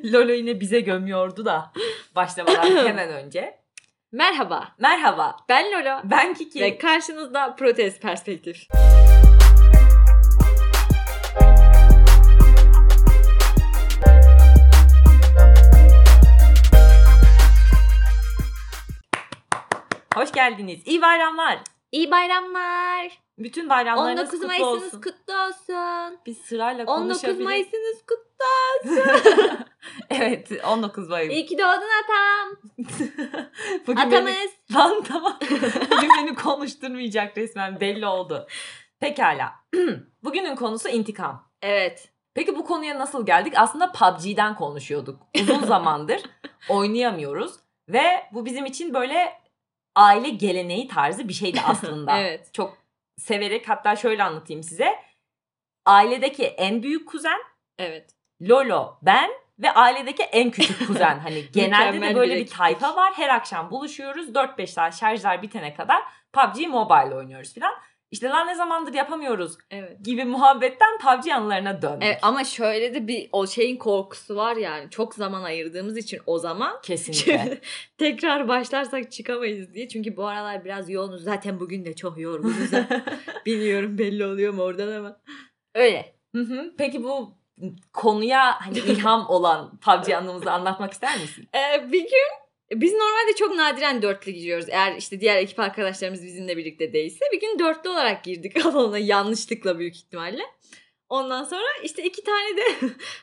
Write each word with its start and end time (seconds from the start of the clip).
Lolo 0.04 0.32
yine 0.32 0.60
bize 0.60 0.80
gömüyordu 0.80 1.44
da 1.44 1.72
başlamadan 2.14 2.86
hemen 2.86 3.08
önce. 3.08 3.60
Merhaba. 4.12 4.68
Merhaba. 4.78 5.36
Ben 5.48 5.72
Lolo. 5.72 6.00
Ben 6.04 6.34
Kiki. 6.34 6.60
Ve 6.60 6.78
karşınızda 6.78 7.56
Protez 7.56 8.00
Perspektif. 8.00 8.66
Hoş 20.14 20.32
geldiniz. 20.32 20.80
İyi 20.86 21.02
bayramlar. 21.02 21.58
İyi 21.92 22.10
bayramlar. 22.10 23.18
Bütün 23.40 23.68
bayramlarınız 23.68 24.20
19 24.20 24.30
kutlu 24.30 24.46
Mayıs'ınız 24.46 24.84
olsun. 24.84 25.00
kutlu 25.00 25.34
olsun. 25.34 26.18
Biz 26.26 26.38
sırayla 26.38 26.84
19 26.84 27.02
konuşabiliriz. 27.02 27.44
Mayıs'ınız 27.44 28.02
kutlu. 28.06 28.30
evet 30.10 30.64
19 30.64 31.08
Mayıs. 31.08 31.32
İyi 31.32 31.46
ki 31.46 31.58
doğdun 31.58 31.90
atam. 32.02 32.56
Bugün 33.86 34.10
beni... 34.10 34.16
Atamız. 34.16 34.50
Lan 34.74 35.02
tamam. 35.02 35.38
Bugün 35.90 36.10
beni 36.18 36.34
konuşturmayacak 36.34 37.38
resmen 37.38 37.80
belli 37.80 38.06
oldu. 38.06 38.46
Pekala. 39.00 39.52
Bugünün 40.24 40.56
konusu 40.56 40.88
intikam. 40.88 41.50
Evet. 41.62 42.12
Peki 42.34 42.56
bu 42.56 42.64
konuya 42.64 42.98
nasıl 42.98 43.26
geldik? 43.26 43.52
Aslında 43.56 43.92
PUBG'den 43.92 44.56
konuşuyorduk. 44.56 45.20
Uzun 45.40 45.62
zamandır 45.64 46.22
oynayamıyoruz. 46.68 47.52
Ve 47.88 48.26
bu 48.32 48.44
bizim 48.44 48.66
için 48.66 48.94
böyle 48.94 49.40
aile 49.96 50.28
geleneği 50.28 50.88
tarzı 50.88 51.28
bir 51.28 51.32
şeydi 51.32 51.60
aslında. 51.66 52.18
Evet. 52.18 52.54
Çok 52.54 52.79
severek 53.20 53.68
hatta 53.68 53.96
şöyle 53.96 54.22
anlatayım 54.22 54.62
size. 54.62 54.98
Ailedeki 55.86 56.46
en 56.46 56.82
büyük 56.82 57.08
kuzen 57.08 57.38
Evet. 57.78 58.10
Lolo, 58.42 58.98
ben 59.02 59.30
ve 59.58 59.70
ailedeki 59.70 60.22
en 60.22 60.50
küçük 60.50 60.86
kuzen. 60.86 61.18
Hani 61.18 61.50
genelde 61.52 62.00
de 62.00 62.14
böyle 62.14 62.36
bir 62.36 62.46
tayfa 62.46 62.96
var. 62.96 63.12
Her 63.16 63.28
akşam 63.28 63.70
buluşuyoruz. 63.70 64.28
4-5 64.28 64.66
saat 64.66 65.00
şarjlar 65.00 65.42
bitene 65.42 65.74
kadar 65.74 66.02
PUBG 66.32 66.68
Mobile 66.68 67.14
oynuyoruz 67.14 67.54
filan. 67.54 67.74
İşte 68.10 68.28
lan 68.28 68.46
ne 68.46 68.54
zamandır 68.54 68.94
yapamıyoruz 68.94 69.58
Evet. 69.70 70.04
gibi 70.04 70.24
muhabbetten 70.24 70.98
PUBG 70.98 71.30
anılarına 71.30 71.82
döndük. 71.82 72.02
Evet 72.02 72.18
ama 72.22 72.44
şöyle 72.44 72.94
de 72.94 73.08
bir 73.08 73.28
o 73.32 73.46
şeyin 73.46 73.76
korkusu 73.76 74.36
var 74.36 74.56
yani. 74.56 74.90
Çok 74.90 75.14
zaman 75.14 75.42
ayırdığımız 75.42 75.96
için 75.96 76.20
o 76.26 76.38
zaman 76.38 76.80
Kesinlikle. 76.82 77.60
tekrar 77.98 78.48
başlarsak 78.48 79.12
çıkamayız 79.12 79.74
diye. 79.74 79.88
Çünkü 79.88 80.16
bu 80.16 80.26
aralar 80.26 80.64
biraz 80.64 80.90
yoğunuz. 80.90 81.22
Zaten 81.24 81.60
bugün 81.60 81.84
de 81.84 81.96
çok 81.96 82.18
yorgunuz. 82.18 82.72
Bilmiyorum 83.46 83.98
belli 83.98 84.26
oluyor 84.26 84.54
mu 84.54 84.62
oradan 84.62 84.92
ama. 84.92 85.16
Öyle. 85.74 86.14
Hı 86.34 86.42
hı. 86.42 86.74
Peki 86.78 87.04
bu 87.04 87.34
konuya 87.92 88.60
hani 88.60 88.78
ilham 88.78 89.26
olan 89.28 89.78
PUBG 89.78 90.10
anımızı 90.10 90.50
anlatmak 90.52 90.92
ister 90.92 91.20
misin? 91.20 91.48
Ee, 91.54 91.92
bir 91.92 92.00
gün 92.00 92.39
biz 92.74 92.92
normalde 92.92 93.34
çok 93.38 93.54
nadiren 93.54 94.02
dörtlü 94.02 94.32
giriyoruz. 94.32 94.66
Eğer 94.68 94.96
işte 94.96 95.20
diğer 95.20 95.36
ekip 95.36 95.60
arkadaşlarımız 95.60 96.22
bizimle 96.22 96.56
birlikte 96.56 96.92
değilse 96.92 97.24
bir 97.32 97.40
gün 97.40 97.58
dörtlü 97.58 97.90
olarak 97.90 98.24
girdik 98.24 98.66
alanına 98.66 98.98
yanlışlıkla 98.98 99.78
büyük 99.78 99.96
ihtimalle. 99.96 100.42
Ondan 101.08 101.44
sonra 101.44 101.66
işte 101.84 102.02
iki 102.02 102.24
tane 102.24 102.56
de 102.56 102.62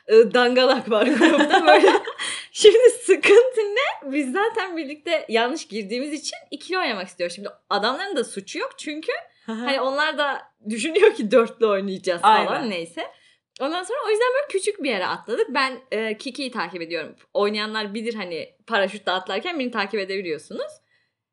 e, 0.08 0.14
dangalak 0.34 0.90
var 0.90 1.06
grupta 1.06 1.66
böyle. 1.66 1.92
Şimdi 2.52 2.90
sıkıntı 2.90 3.60
ne? 3.60 4.12
Biz 4.12 4.32
zaten 4.32 4.76
birlikte 4.76 5.26
yanlış 5.28 5.68
girdiğimiz 5.68 6.12
için 6.12 6.36
ikili 6.50 6.78
oynamak 6.78 7.08
istiyor. 7.08 7.30
Şimdi 7.30 7.48
adamların 7.70 8.16
da 8.16 8.24
suçu 8.24 8.58
yok 8.58 8.70
çünkü 8.78 9.12
Hani 9.54 9.80
onlar 9.80 10.18
da 10.18 10.42
düşünüyor 10.68 11.14
ki 11.14 11.30
dörtlü 11.30 11.66
oynayacağız 11.66 12.22
falan 12.22 12.46
Aynen. 12.46 12.70
neyse. 12.70 13.02
Ondan 13.60 13.82
sonra 13.82 13.98
o 14.06 14.10
yüzden 14.10 14.28
böyle 14.34 14.46
küçük 14.48 14.82
bir 14.82 14.90
yere 14.90 15.06
atladık. 15.06 15.46
Ben 15.48 15.80
e, 15.90 16.18
Kiki'yi 16.18 16.50
takip 16.50 16.82
ediyorum. 16.82 17.16
Oynayanlar 17.34 17.94
bilir 17.94 18.14
hani 18.14 18.54
paraşütle 18.66 19.12
atlarken 19.12 19.58
beni 19.58 19.70
takip 19.70 20.00
edebiliyorsunuz. 20.00 20.72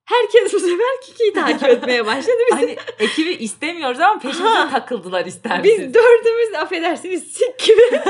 Herkes 0.05 0.53
bu 0.53 0.59
sefer 0.59 1.01
Kiki'yi 1.05 1.33
takip 1.33 1.69
etmeye 1.69 2.05
başladı. 2.05 2.37
Biz, 2.51 2.57
hani 2.57 2.77
ekibi 2.99 3.33
istemiyoruz 3.33 3.99
ama 3.99 4.19
peşimize 4.19 4.69
takıldılar 4.71 5.25
ister 5.25 5.63
biz 5.63 5.93
dördümüz 5.93 6.53
de 6.53 6.57
affedersiniz 6.57 7.33
sik 7.33 7.59
gibi 7.59 7.81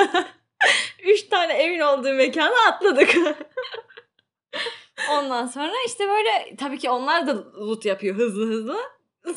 üç 1.03 1.23
tane 1.23 1.53
evin 1.53 1.79
olduğu 1.79 2.13
mekana 2.13 2.68
atladık. 2.68 3.16
Ondan 5.12 5.47
sonra 5.47 5.73
işte 5.88 6.07
böyle 6.07 6.56
tabii 6.59 6.78
ki 6.78 6.89
onlar 6.89 7.28
da 7.28 7.53
loot 7.53 7.85
yapıyor 7.85 8.16
hızlı 8.16 8.45
hızlı. 8.47 8.78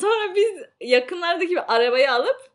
Sonra 0.01 0.35
biz 0.35 0.51
yakınlardaki 0.81 1.51
bir 1.51 1.75
arabayı 1.75 2.11
alıp 2.11 2.48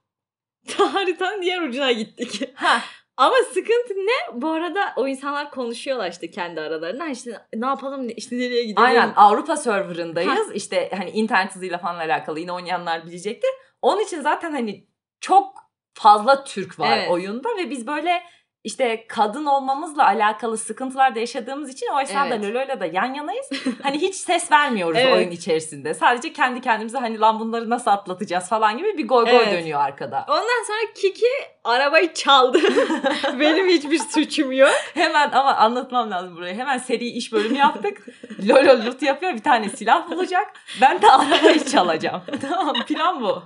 haritanın 0.78 1.42
diğer 1.42 1.62
ucuna 1.62 1.92
gittik. 1.92 2.50
Ha, 2.54 2.80
Ama 3.16 3.36
sıkıntı 3.48 3.94
ne? 3.94 4.42
Bu 4.42 4.50
arada 4.50 4.92
o 4.96 5.08
insanlar 5.08 5.50
konuşuyorlar 5.50 6.10
işte 6.10 6.30
kendi 6.30 6.60
aralarında. 6.60 7.06
İşte 7.06 7.46
ne 7.54 7.66
yapalım 7.66 8.08
işte 8.16 8.36
nereye 8.36 8.64
gidelim. 8.64 8.82
Aynen 8.82 9.12
Avrupa 9.16 9.56
serverındayız. 9.56 10.52
İşte 10.54 10.90
hani 10.96 11.10
internet 11.10 11.54
hızıyla 11.54 11.78
falan 11.78 11.98
alakalı 11.98 12.40
yine 12.40 12.52
oynayanlar 12.52 13.06
bilecektir. 13.06 13.50
Onun 13.82 14.00
için 14.00 14.20
zaten 14.20 14.52
hani 14.52 14.86
çok 15.20 15.54
fazla 15.94 16.44
Türk 16.44 16.78
var 16.80 16.98
Evet. 16.98 17.10
oyunda 17.10 17.48
ve 17.58 17.70
biz 17.70 17.86
böyle 17.86 18.22
işte 18.64 19.04
kadın 19.08 19.46
olmamızla 19.46 20.06
alakalı 20.06 20.58
sıkıntılar 20.58 21.14
da 21.14 21.18
yaşadığımız 21.18 21.70
için 21.70 21.86
o 21.94 22.00
esnada 22.00 22.34
Evet. 22.34 22.44
Lolo'yla 22.44 22.80
da 22.80 22.86
yan 22.86 23.14
yanayız. 23.14 23.46
hani 23.82 23.98
hiç 23.98 24.14
ses 24.14 24.52
vermiyoruz 24.52 24.98
Evet. 25.00 25.14
oyun 25.14 25.30
içerisinde. 25.30 25.94
Sadece 25.94 26.32
kendi 26.32 26.60
kendimize 26.60 26.98
hani 26.98 27.20
lan 27.20 27.40
bunları 27.40 27.70
nasıl 27.70 27.90
atlatacağız 27.90 28.48
falan 28.48 28.78
gibi 28.78 28.98
bir 28.98 29.08
goy 29.08 29.24
goy 29.24 29.36
Evet. 29.36 29.52
dönüyor 29.52 29.80
arkada. 29.80 30.24
Ondan 30.28 30.64
sonra 30.66 30.92
Kiki 30.94 31.26
arabayı 31.64 32.14
çaldı. 32.14 32.58
Benim 33.40 33.68
hiçbir 33.68 33.98
suçum 33.98 34.52
yok. 34.52 34.74
Hemen 34.94 35.30
ama 35.30 35.54
anlatmam 35.56 36.10
lazım 36.10 36.36
burayı. 36.36 36.54
Hemen 36.54 36.78
seri 36.78 37.06
iş 37.08 37.32
bölümü 37.32 37.58
yaptık. 37.58 38.06
Lolo 38.48 38.86
loot 38.86 39.02
yapıyor 39.02 39.34
bir 39.34 39.42
tane 39.42 39.68
silah 39.68 40.10
bulacak. 40.10 40.46
Ben 40.80 41.02
de 41.02 41.10
arabayı 41.10 41.64
çalacağım. 41.64 42.22
tamam 42.50 42.74
plan 42.86 43.20
bu. 43.22 43.42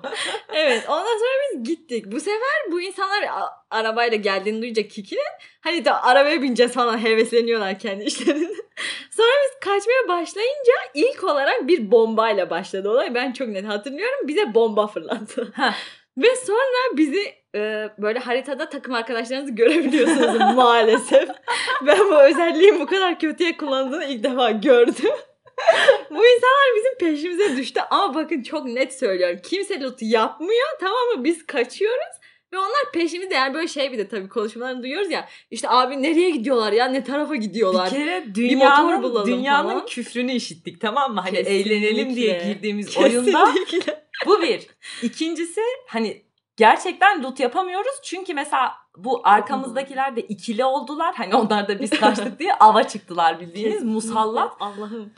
Evet 0.53 0.85
ondan 0.89 1.05
sonra 1.19 1.31
biz 1.55 1.65
gittik. 1.69 2.05
Bu 2.13 2.21
sefer 2.21 2.73
bu 2.73 2.81
insanlar 2.81 3.25
arabayla 3.71 4.17
geldiğini 4.17 4.63
duyunca 4.63 4.89
Kiki'nin 4.89 5.23
hani 5.61 5.85
de 5.85 5.93
arabaya 5.93 6.43
bineceğiz 6.43 6.73
falan 6.73 7.05
hevesleniyorlar 7.05 7.79
kendi 7.79 8.05
işlerinde. 8.05 8.53
sonra 9.11 9.29
biz 9.45 9.61
kaçmaya 9.61 10.09
başlayınca 10.09 10.73
ilk 10.95 11.25
olarak 11.25 11.69
bir 11.69 11.91
bombayla 11.91 12.51
başladı 12.51 12.91
olay. 12.91 13.15
Ben 13.15 13.33
çok 13.33 13.49
net 13.49 13.67
hatırlıyorum. 13.67 14.29
Bize 14.29 14.55
bomba 14.55 14.87
fırlattı. 14.87 15.53
Ve 16.19 16.37
sonra 16.37 16.97
bizi 16.97 17.35
e, 17.55 17.89
böyle 17.99 18.19
haritada 18.19 18.69
takım 18.69 18.95
arkadaşlarınızı 18.95 19.53
görebiliyorsunuz 19.53 20.39
maalesef. 20.55 21.29
Ben 21.87 21.99
bu 21.99 22.23
özelliğin 22.23 22.81
bu 22.81 22.87
kadar 22.87 23.19
kötüye 23.19 23.57
kullanıldığını 23.57 24.05
ilk 24.05 24.25
defa 24.25 24.51
gördüm. 24.51 25.15
bu 26.11 26.27
insanlar 26.27 26.77
bizim 26.77 26.99
peşimize 26.99 27.57
düştü 27.57 27.81
ama 27.91 28.15
bakın 28.15 28.43
çok 28.43 28.65
net 28.65 28.99
söylüyorum. 28.99 29.39
Kimse 29.45 29.81
loot 29.81 30.03
yapmıyor 30.03 30.69
tamam 30.81 31.17
mı? 31.17 31.25
Biz 31.25 31.47
kaçıyoruz. 31.47 32.19
Ve 32.53 32.59
onlar 32.59 32.93
peşimizde 32.93 33.35
yani 33.35 33.55
böyle 33.55 33.69
şey 33.69 33.93
bir 33.93 33.99
de 33.99 34.09
tabii 34.09 34.29
konuşmalarını 34.29 34.83
duyuyoruz 34.83 35.11
ya. 35.11 35.29
İşte 35.51 35.69
abi 35.71 36.03
nereye 36.03 36.31
gidiyorlar 36.31 36.73
ya 36.73 36.87
ne 36.87 37.05
tarafa 37.05 37.35
gidiyorlar. 37.37 37.87
Bir 37.87 37.91
kere 37.91 38.19
motor 38.21 38.35
dünyanın, 38.35 39.03
bulalım 39.03 39.27
dünyanın 39.27 39.69
falan. 39.69 39.87
küfrünü 39.87 40.33
işittik 40.33 40.81
tamam 40.81 41.15
mı? 41.15 41.21
Hani 41.21 41.37
Kesinlikle. 41.37 41.75
eğlenelim 41.77 42.17
diye 42.17 42.39
girdiğimiz 42.39 42.97
oyunda 42.97 43.45
Kesinlikle. 43.55 44.09
bu 44.27 44.43
bir. 44.43 44.67
İkincisi 45.03 45.61
hani 45.89 46.23
gerçekten 46.57 47.23
loot 47.23 47.41
yapamıyoruz. 47.41 48.01
Çünkü 48.03 48.35
mesela 48.35 48.73
bu 48.97 49.21
arkamızdakiler 49.25 50.17
de 50.17 50.21
ikili 50.21 50.65
oldular. 50.65 51.15
Hani 51.15 51.35
onlar 51.35 51.69
da 51.69 51.81
biz 51.81 51.91
kaçtık 51.91 52.39
diye 52.39 52.55
ava 52.61 52.89
çıktılar 52.89 53.41
bildiğiniz 53.41 53.73
Kesinlikle. 53.73 53.95
musallat. 53.95 54.53
Allah'ım. 54.61 55.13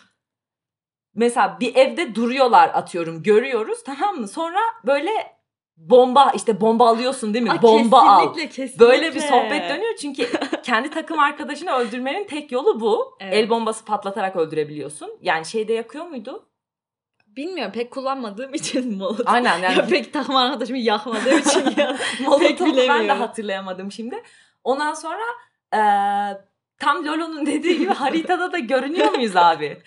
Mesela 1.15 1.57
bir 1.61 1.75
evde 1.77 2.15
duruyorlar 2.15 2.69
atıyorum 2.75 3.23
görüyoruz 3.23 3.79
tamam 3.85 4.17
mı? 4.17 4.29
Sonra 4.29 4.59
böyle 4.87 5.40
bomba 5.89 6.33
işte 6.35 6.61
bomba 6.61 6.89
alıyorsun 6.89 7.35
değil 7.35 7.45
mi? 7.45 7.51
Aa, 7.51 7.63
bomba 7.63 8.01
al. 8.01 8.19
kesinlikle, 8.21 8.49
kesinlikle. 8.49 8.87
Böyle 8.87 9.15
bir 9.15 9.21
sohbet 9.21 9.71
dönüyor 9.71 9.97
çünkü 10.01 10.28
kendi 10.63 10.91
takım 10.91 11.19
arkadaşını 11.19 11.72
öldürmenin 11.72 12.27
tek 12.27 12.53
yolu 12.53 12.81
bu. 12.81 13.16
Evet. 13.21 13.34
El 13.34 13.51
bombası 13.51 13.84
patlatarak 13.84 14.37
öldürebiliyorsun. 14.37 15.10
Yani 15.22 15.47
şeyde 15.47 15.72
yakıyor 15.72 16.07
muydu? 16.07 16.47
Bilmiyorum 17.27 17.72
pek 17.72 17.91
kullanmadığım 17.91 18.54
için 18.54 18.99
molotof. 18.99 19.28
Aynen 19.28 19.59
Ya 19.59 19.71
yani 19.72 19.89
pek 19.89 20.13
takım 20.13 20.37
arkadaşımı 20.37 20.78
yakmadığım 20.78 21.39
için 21.39 21.75
ya. 21.77 21.97
Molotof'u 22.27 22.77
ben 22.77 23.09
de 23.09 23.13
hatırlayamadım 23.13 23.93
şimdi. 23.93 24.22
Ondan 24.65 24.95
sonra 24.95 25.22
eee, 25.75 26.41
tam 26.78 27.07
Lolo'nun 27.07 27.47
dediği 27.47 27.78
gibi 27.78 27.93
haritada 27.93 28.53
da 28.53 28.59
görünüyor 28.59 29.10
muyuz 29.10 29.37
abi? 29.37 29.83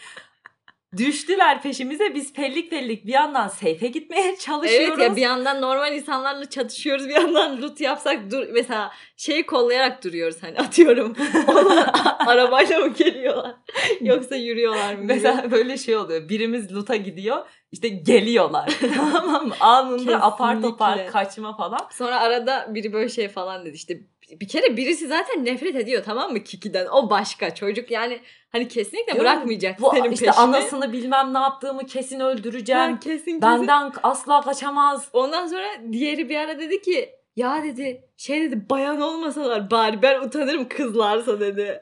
Düştüler 0.97 1.61
peşimize 1.61 2.15
biz 2.15 2.33
pellik 2.33 2.69
pellik 2.69 3.05
bir 3.05 3.13
yandan 3.13 3.47
seyfe 3.47 3.87
gitmeye 3.87 4.35
çalışıyoruz. 4.37 4.99
Evet 4.99 5.09
ya 5.09 5.15
bir 5.15 5.21
yandan 5.21 5.61
normal 5.61 5.93
insanlarla 5.95 6.49
çatışıyoruz 6.49 7.07
bir 7.07 7.13
yandan 7.13 7.61
loot 7.61 7.81
yapsak 7.81 8.31
dur 8.31 8.47
mesela 8.53 8.91
şeyi 9.17 9.45
kollayarak 9.45 10.03
duruyoruz 10.03 10.43
hani 10.43 10.57
atıyorum. 10.57 11.15
Arabayla 12.27 12.79
mı 12.79 12.87
geliyorlar 12.87 13.55
yoksa 14.01 14.35
yürüyorlar 14.35 14.95
mı? 14.95 15.01
Mesela 15.03 15.51
böyle 15.51 15.77
şey 15.77 15.97
oluyor. 15.97 16.29
Birimiz 16.29 16.75
loot'a 16.75 16.95
gidiyor. 16.95 17.45
işte 17.71 17.89
geliyorlar. 17.89 18.79
tamam? 18.95 19.51
Anında 19.59 20.21
apar 20.21 20.61
topar 20.61 20.93
Kesinlikle. 20.93 21.11
kaçma 21.11 21.57
falan. 21.57 21.87
Sonra 21.91 22.19
arada 22.19 22.67
biri 22.69 22.93
böyle 22.93 23.09
şey 23.09 23.29
falan 23.29 23.65
dedi 23.65 23.75
işte 23.75 23.99
bir 24.31 24.47
kere 24.47 24.77
birisi 24.77 25.07
zaten 25.07 25.45
nefret 25.45 25.75
ediyor 25.75 26.03
tamam 26.05 26.31
mı 26.31 26.43
Kiki'den. 26.43 26.85
O 26.87 27.09
başka 27.09 27.55
çocuk 27.55 27.91
yani 27.91 28.19
hani 28.51 28.67
kesinlikle 28.67 29.13
Diyorum, 29.13 29.31
bırakmayacak 29.31 29.81
Bu 29.81 29.91
senin 29.95 30.11
işte 30.11 30.25
peşini. 30.25 30.41
anasını 30.43 30.93
bilmem 30.93 31.33
ne 31.33 31.39
yaptığımı 31.39 31.85
kesin 31.85 32.19
öldüreceğim. 32.19 32.81
Ben 32.81 32.99
kesin 32.99 33.17
kesin. 33.25 33.41
Benden 33.41 33.91
asla 34.03 34.41
kaçamaz. 34.41 35.09
Ondan 35.13 35.47
sonra 35.47 35.65
diğeri 35.91 36.29
bir 36.29 36.35
ara 36.37 36.59
dedi 36.59 36.81
ki 36.81 37.09
ya 37.35 37.63
dedi 37.63 38.09
şey 38.17 38.41
dedi 38.41 38.69
bayan 38.69 39.01
olmasalar 39.01 39.71
bari 39.71 40.01
ben 40.01 40.21
utanırım 40.21 40.67
kızlarsa 40.69 41.39
dedi. 41.39 41.81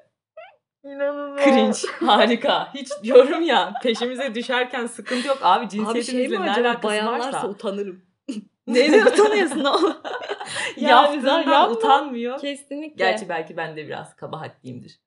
İnanılmaz. 0.84 1.44
Cringe. 1.44 1.78
Harika. 2.06 2.74
Hiç 2.74 2.90
yorum 3.04 3.42
ya. 3.42 3.74
Peşimize 3.84 4.36
düşerken 4.36 4.86
sıkıntı 4.86 5.28
yok. 5.28 5.38
Abi 5.42 5.66
Abi 5.66 5.72
şey 5.72 5.80
cinsiyetimizle 5.80 6.46
ne 6.46 6.52
alakası 6.52 6.84
bayanlarsa 6.84 7.28
varsa. 7.38 7.48
utanırım. 7.48 8.06
Neyden 8.74 9.06
utanıyorsun 9.06 9.64
oğlum? 9.64 9.98
Yaptığından 10.78 11.38
yapma. 11.40 11.70
utanmıyor. 11.70 12.40
Kesinlikle. 12.40 13.06
Gerçi 13.06 13.30
belki 13.30 13.58
ben 13.58 13.76
de 13.78 13.88
biraz 13.88 14.16
kabahatliyimdir. 14.16 15.00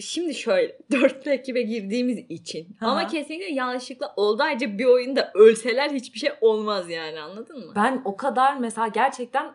Şimdi 0.00 0.34
şöyle 0.34 0.78
dörtlü 0.92 1.30
ekibe 1.30 1.62
girdiğimiz 1.62 2.18
için 2.28 2.76
Aha. 2.80 2.90
ama 2.90 3.06
kesinlikle 3.06 3.52
yanlışlıkla 3.54 4.12
oldu. 4.16 4.42
Ayrıca 4.42 4.78
bir 4.78 4.84
oyunda 4.84 5.30
ölseler 5.34 5.90
hiçbir 5.90 6.18
şey 6.18 6.30
olmaz 6.40 6.90
yani 6.90 7.20
anladın 7.20 7.66
mı? 7.66 7.72
Ben 7.76 8.02
o 8.04 8.16
kadar 8.16 8.56
mesela 8.56 8.88
gerçekten 8.88 9.54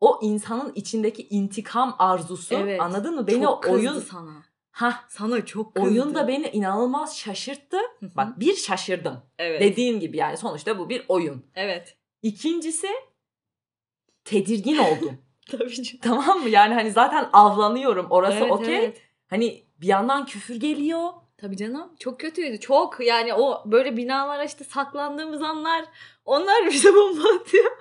o 0.00 0.18
insanın 0.22 0.72
içindeki 0.74 1.28
intikam 1.28 1.96
arzusu 1.98 2.54
Evet. 2.54 2.80
anladın 2.80 3.14
mı? 3.14 3.26
Beni 3.26 3.42
çok 3.42 3.66
oyun 3.68 3.98
sana. 3.98 4.42
Ha 4.72 5.04
Sana 5.08 5.44
çok 5.44 5.74
kızdı. 5.74 5.88
oyun 5.88 6.14
da 6.14 6.28
beni 6.28 6.48
inanılmaz 6.48 7.18
şaşırttı. 7.18 7.76
Hı 8.00 8.06
hı. 8.06 8.10
Bak 8.16 8.40
bir 8.40 8.54
şaşırdım. 8.56 9.22
evet. 9.38 9.60
Dediğim 9.60 10.00
gibi 10.00 10.16
yani 10.16 10.36
sonuçta 10.36 10.78
bu 10.78 10.88
bir 10.88 11.04
oyun. 11.08 11.46
Evet. 11.54 11.96
İkincisi 12.22 12.88
tedirgin 14.24 14.76
oldum. 14.78 15.18
Tabii 15.50 15.74
canım. 15.74 16.00
tamam 16.02 16.40
mı? 16.40 16.48
Yani 16.48 16.74
hani 16.74 16.90
zaten 16.90 17.28
avlanıyorum. 17.32 18.06
Orası 18.10 18.38
Evet, 18.38 18.52
okey. 18.52 18.76
evet. 18.78 19.02
Hani 19.26 19.64
bir 19.80 19.86
yandan 19.86 20.26
küfür 20.26 20.56
geliyor. 20.56 21.08
Tabii 21.38 21.56
canım. 21.56 21.92
Çok 21.98 22.20
kötüydü. 22.20 22.60
Çok 22.60 23.06
yani 23.06 23.34
o 23.34 23.62
böyle 23.66 23.96
binalara 23.96 24.44
işte 24.44 24.64
saklandığımız 24.64 25.42
anlar 25.42 25.84
onlar 26.24 26.66
bize 26.70 26.94
bomba 26.94 27.28
atıyor. 27.40 27.71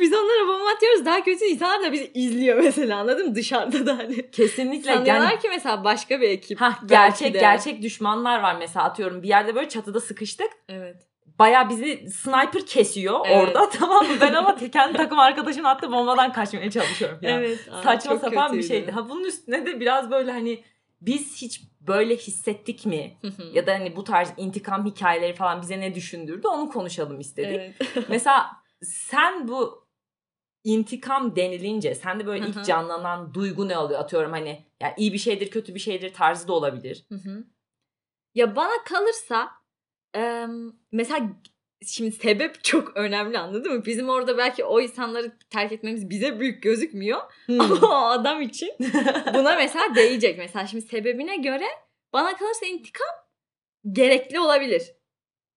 Biz 0.00 0.12
onlara 0.14 0.48
bomba 0.48 0.70
atıyoruz. 0.70 1.04
Daha 1.04 1.24
kötü 1.24 1.44
insanlar 1.44 1.82
da 1.82 1.92
bizi 1.92 2.10
izliyor 2.14 2.58
mesela 2.62 2.98
anladın 2.98 3.28
mı? 3.28 3.34
Dışarıda 3.34 3.86
da 3.86 3.98
hani. 3.98 4.30
Kesinlikle 4.30 4.94
Sanıyorlar 4.94 5.30
yani 5.30 5.38
ki 5.40 5.48
mesela 5.48 5.84
başka 5.84 6.20
bir 6.20 6.28
ekip. 6.28 6.60
ha 6.60 6.78
belki 6.82 6.88
gerçek 6.88 7.34
de. 7.34 7.38
gerçek 7.38 7.82
düşmanlar 7.82 8.40
var 8.40 8.56
mesela 8.58 8.84
atıyorum 8.84 9.22
bir 9.22 9.28
yerde 9.28 9.54
böyle 9.54 9.68
çatıda 9.68 10.00
sıkıştık. 10.00 10.50
Evet. 10.68 10.96
Baya 11.38 11.68
bizi 11.68 12.10
sniper 12.10 12.66
kesiyor 12.66 13.20
Evet. 13.26 13.36
orada 13.48 13.70
tamam 13.78 14.06
mı? 14.06 14.14
Ben 14.20 14.34
ama 14.34 14.56
kendi 14.72 14.96
takım 14.96 15.18
arkadaşım 15.18 15.66
attı 15.66 15.92
bombadan 15.92 16.32
kaçmaya 16.32 16.70
çalışıyorum 16.70 17.18
falan. 17.20 17.32
Evet. 17.32 17.58
Aa, 17.72 17.82
Saçma 17.82 18.16
sapan 18.18 18.52
bir 18.52 18.56
kötüydü. 18.62 18.66
şeydi. 18.66 18.90
Ha 18.90 19.08
bunun 19.08 19.24
üstüne 19.24 19.66
de 19.66 19.80
biraz 19.80 20.10
böyle 20.10 20.32
hani 20.32 20.64
biz 21.00 21.42
hiç 21.42 21.60
böyle 21.80 22.16
hissettik 22.16 22.86
mi? 22.86 23.16
Ya 23.52 23.66
da 23.66 23.72
hani 23.72 23.96
bu 23.96 24.04
tarz 24.04 24.28
intikam 24.36 24.86
hikayeleri 24.86 25.34
falan 25.34 25.62
bize 25.62 25.80
ne 25.80 25.94
düşündürdü 25.94 26.46
onu 26.48 26.68
konuşalım 26.70 27.20
istedik. 27.20 27.60
Evet. 27.60 27.74
Mesela 28.08 28.46
sen 28.82 29.48
bu 29.48 29.85
intikam 30.66 31.36
denilince 31.36 31.94
sende 31.94 32.26
böyle 32.26 32.44
Hı 32.44 32.48
hı. 32.48 32.50
ilk 32.50 32.64
canlanan 32.66 33.34
duygu 33.34 33.68
ne 33.68 33.78
oluyor? 33.78 34.00
Atıyorum 34.00 34.32
hani 34.32 34.64
yani 34.82 34.94
iyi 34.96 35.12
bir 35.12 35.18
şeydir 35.18 35.50
kötü 35.50 35.74
bir 35.74 35.80
şeydir 35.80 36.14
tarzı 36.14 36.48
da 36.48 36.52
olabilir. 36.52 37.06
Hı 37.08 37.14
hı. 37.14 37.44
Ya 38.34 38.56
bana 38.56 38.84
kalırsa 38.84 39.50
em, 40.14 40.72
mesela 40.92 41.28
şimdi 41.86 42.12
sebep 42.12 42.64
çok 42.64 42.96
önemli 42.96 43.38
anladın 43.38 43.72
mı? 43.72 43.84
Bizim 43.84 44.08
orada 44.08 44.38
belki 44.38 44.64
o 44.64 44.80
insanları 44.80 45.38
terk 45.50 45.72
etmemiz 45.72 46.10
bize 46.10 46.40
büyük 46.40 46.62
gözükmüyor. 46.62 47.20
Ama 47.48 47.74
o 47.82 48.06
adam 48.06 48.42
için 48.42 48.70
buna 49.34 49.54
mesela 49.54 49.94
değecek. 49.94 50.38
Mesela 50.38 50.66
şimdi 50.66 50.86
sebebine 50.86 51.36
göre 51.36 51.66
bana 52.12 52.36
kalırsa 52.36 52.66
intikam 52.66 53.14
gerekli 53.92 54.40
olabilir. 54.40 54.82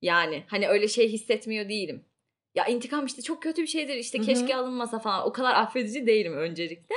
Yani 0.02 0.44
hani 0.48 0.68
öyle 0.68 0.88
şey 0.88 1.10
hissetmiyor 1.10 1.70
değilim. 1.70 2.06
Ya 2.56 2.66
intikam 2.66 3.06
işte 3.06 3.22
çok 3.22 3.44
kötü 3.44 3.62
bir 3.62 3.68
şeydir 3.68 3.96
işte 3.96 4.18
keşke 4.22 4.56
alınmasa 4.56 5.00
falan. 5.00 5.28
O 5.28 5.34
kadar 5.34 5.56
affedici 5.56 6.08
değilim 6.08 6.34
öncelikle. 6.34 6.96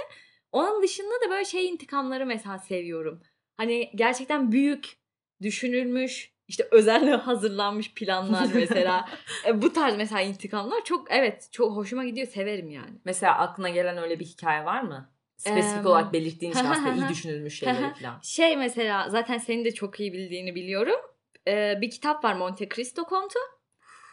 Onun 0.53 0.83
dışında 0.83 1.15
da 1.27 1.31
böyle 1.31 1.45
şey 1.45 1.69
intikamları 1.69 2.27
mesela 2.27 2.59
seviyorum. 2.59 3.23
Hani 3.57 3.91
gerçekten 3.95 4.53
büyük, 4.53 4.97
düşünülmüş, 5.43 6.33
işte 6.49 6.69
özenle 6.71 7.11
hazırlanmış 7.15 7.95
planlar 7.95 8.49
mesela. 8.55 9.09
E, 9.47 9.63
bu 9.63 9.73
tarz 9.73 9.97
mesela 9.97 10.21
intikamlar 10.21 10.85
çok 10.85 11.11
evet 11.11 11.49
çok 11.53 11.77
hoşuma 11.77 12.05
gidiyor 12.05 12.27
severim 12.27 12.71
yani. 12.71 13.01
Mesela 13.05 13.39
aklına 13.39 13.69
gelen 13.69 13.99
öyle 13.99 14.21
bir 14.21 14.25
hikaye 14.25 14.65
var 14.65 14.83
mı? 14.83 15.13
Spesifik 15.37 15.87
olarak 15.87 16.13
belirttiğin 16.13 16.53
için 16.53 16.65
aslında 16.71 16.95
iyi 16.95 17.09
düşünülmüş 17.09 17.59
şeyleri 17.59 17.77
falan. 17.77 18.21
Şey 18.23 18.57
mesela 18.57 19.09
zaten 19.09 19.39
senin 19.39 19.65
de 19.65 19.75
çok 19.75 20.01
iyi 20.01 20.13
bildiğini 20.13 20.55
biliyorum. 20.55 21.01
Ee, 21.49 21.79
bir 21.81 21.91
kitap 21.91 22.25
var 22.25 22.35
Monte 22.35 22.69
Cristo 22.69 23.05
Kontu. 23.05 23.39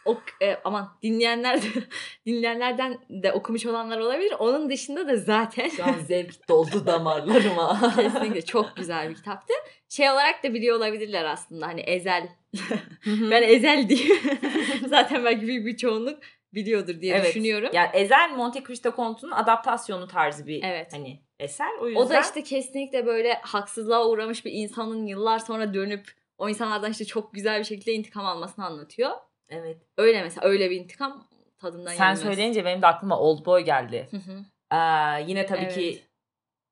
O, 0.09 0.17
e, 0.41 0.57
aman 0.63 0.89
dinleyenler 1.03 1.61
de, 1.61 1.67
dinleyenlerden 2.25 2.97
de 3.09 3.31
okumuş 3.31 3.65
olanlar 3.65 3.99
olabilir. 3.99 4.33
Onun 4.39 4.69
dışında 4.69 5.07
da 5.07 5.17
zaten 5.17 5.69
Şu 5.69 5.83
an 5.85 5.95
zevk 6.07 6.49
doldu 6.49 6.83
damarlarıma. 6.85 7.93
kesinlikle 7.95 8.45
çok 8.45 8.75
güzel 8.75 9.09
bir 9.09 9.15
kitaptı. 9.15 9.53
Şey 9.89 10.09
olarak 10.09 10.43
da 10.43 10.53
biliyor 10.53 10.77
olabilirler 10.77 11.25
aslında 11.25 11.67
hani 11.67 11.81
Ezel. 11.81 12.29
ben 13.05 13.31
Ben 13.31 13.43
Ezel 13.43 13.89
diye 13.89 14.17
zaten 14.87 15.25
belki 15.25 15.47
büyük 15.47 15.65
bir 15.65 15.77
çoğunluk 15.77 16.19
biliyordur 16.53 17.01
diye 17.01 17.15
evet. 17.15 17.27
düşünüyorum. 17.27 17.69
Yani 17.73 17.89
Ezel 17.93 18.29
Monte 18.35 18.63
Cristo 18.63 18.95
Kontu'nun 18.95 19.31
adaptasyonu 19.31 20.07
tarzı 20.07 20.47
bir 20.47 20.63
Evet. 20.63 20.93
hani 20.93 21.19
eser. 21.39 21.69
O 21.81 21.87
yüzden 21.87 22.01
O 22.01 22.09
da 22.09 22.19
işte 22.21 22.43
kesinlikle 22.43 23.05
böyle 23.05 23.33
haksızlığa 23.33 24.07
uğramış 24.07 24.45
bir 24.45 24.51
insanın 24.51 25.05
yıllar 25.05 25.39
sonra 25.39 25.73
dönüp 25.73 26.11
o 26.37 26.49
insanlardan 26.49 26.91
işte 26.91 27.05
çok 27.05 27.33
güzel 27.33 27.59
bir 27.59 27.63
şekilde 27.65 27.93
intikam 27.93 28.25
almasını 28.25 28.65
anlatıyor. 28.65 29.11
Evet. 29.49 29.77
Öyle 29.97 30.21
mesela 30.23 30.47
öyle 30.47 30.69
bir 30.69 30.75
intikam 30.75 31.27
tadından 31.59 31.91
Sen 31.91 32.03
yenmez. 32.05 32.21
söyleyince 32.21 32.65
benim 32.65 32.81
de 32.81 32.87
aklıma 32.87 33.19
Oldboy 33.19 33.61
geldi. 33.61 34.07
Hı 34.11 34.17
hı. 34.17 34.45
Ee, 34.75 35.23
yine 35.27 35.45
tabii 35.45 35.59
Evet. 35.59 35.73
ki 35.75 36.03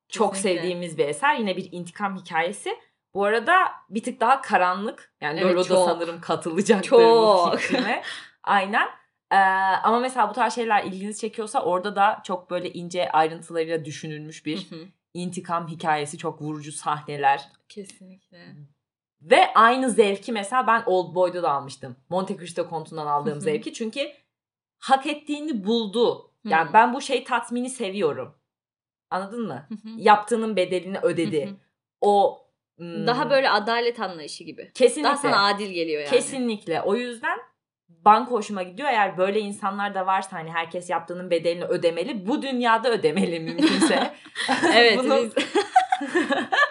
çok 0.10 0.34
Kesinlikle. 0.36 0.60
sevdiğimiz 0.60 0.98
bir 0.98 1.06
eser. 1.08 1.36
Yine 1.36 1.58
bir 1.58 1.70
intikam 1.72 2.18
hikayesi. 2.18 2.78
Bu 3.14 3.26
arada 3.26 3.54
bir 3.90 4.04
tık 4.04 4.20
daha 4.20 4.42
karanlık. 4.42 5.14
Yani 5.22 5.40
Evet, 5.40 5.56
Lolo 5.56 5.70
da 5.70 5.86
sanırım 5.86 6.22
katılacaktır 6.22 6.90
Çok. 6.90 7.60
Aynen. 8.44 8.88
Ee, 9.32 9.36
ama 9.84 10.00
mesela 10.00 10.30
bu 10.30 10.34
tarz 10.34 10.56
şeyler 10.56 10.84
ilginizi 10.84 11.20
çekiyorsa 11.20 11.64
orada 11.64 11.96
da 11.96 12.22
çok 12.24 12.50
böyle 12.50 12.74
ince 12.74 13.12
ayrıntılarıyla 13.12 13.86
düşünülmüş 13.86 14.46
bir 14.46 14.70
Hı 14.72 14.76
hı. 14.76 14.80
intikam 15.14 15.68
hikayesi. 15.68 16.18
Çok 16.18 16.42
vurucu 16.42 16.72
sahneler. 16.72 17.50
Kesinlikle. 17.70 18.38
Ve 19.22 19.54
aynı 19.54 19.90
zevki 19.90 20.32
mesela 20.32 20.68
ben 20.68 20.84
Old 20.86 21.16
Boy'da 21.16 21.44
da 21.44 21.52
almıştım. 21.52 21.96
Monte 22.10 22.38
Cristo 22.38 22.70
Kontu'ndan 22.70 23.08
aldığım 23.08 23.42
zevki. 23.42 23.74
Çünkü 23.74 24.12
hak 24.80 25.08
ettiğini 25.08 25.66
buldu. 25.66 26.32
Yani 26.44 26.74
ben 26.74 26.94
bu 26.94 27.02
şey 27.02 27.24
tatmini 27.24 27.70
seviyorum. 27.70 28.36
Anladın 29.10 29.48
mı? 29.48 29.68
Yaptığının 29.98 30.56
bedelini 30.56 31.00
ödedi. 31.00 31.56
O 32.02 32.44
hmm, 32.78 33.08
Daha 33.08 33.30
böyle 33.30 33.50
adalet 33.50 34.00
anlayışı 34.00 34.44
gibi. 34.44 34.72
kesinlikle 34.74 35.10
Daha 35.10 35.18
sana 35.18 35.46
adil 35.46 35.72
geliyor 35.72 36.02
yani. 36.02 36.10
kesinlikle. 36.10 36.82
O 36.82 36.96
yüzden 36.96 37.40
bank 37.90 38.32
hoşuma 38.32 38.64
gidiyor. 38.64 38.90
Eğer 38.90 39.18
böyle 39.18 39.40
insanlar 39.40 39.96
da 39.96 40.06
varsa 40.06 40.38
hani 40.38 40.52
herkes 40.52 40.90
yaptığının 40.90 41.32
bedelini 41.32 41.66
ödemeli. 41.66 42.28
Bu 42.28 42.42
dünyada 42.42 42.90
ödemeli 42.90 43.40
mümkünse. 43.40 44.14
Evet 44.76 44.98
Bunu-. 45.04 45.30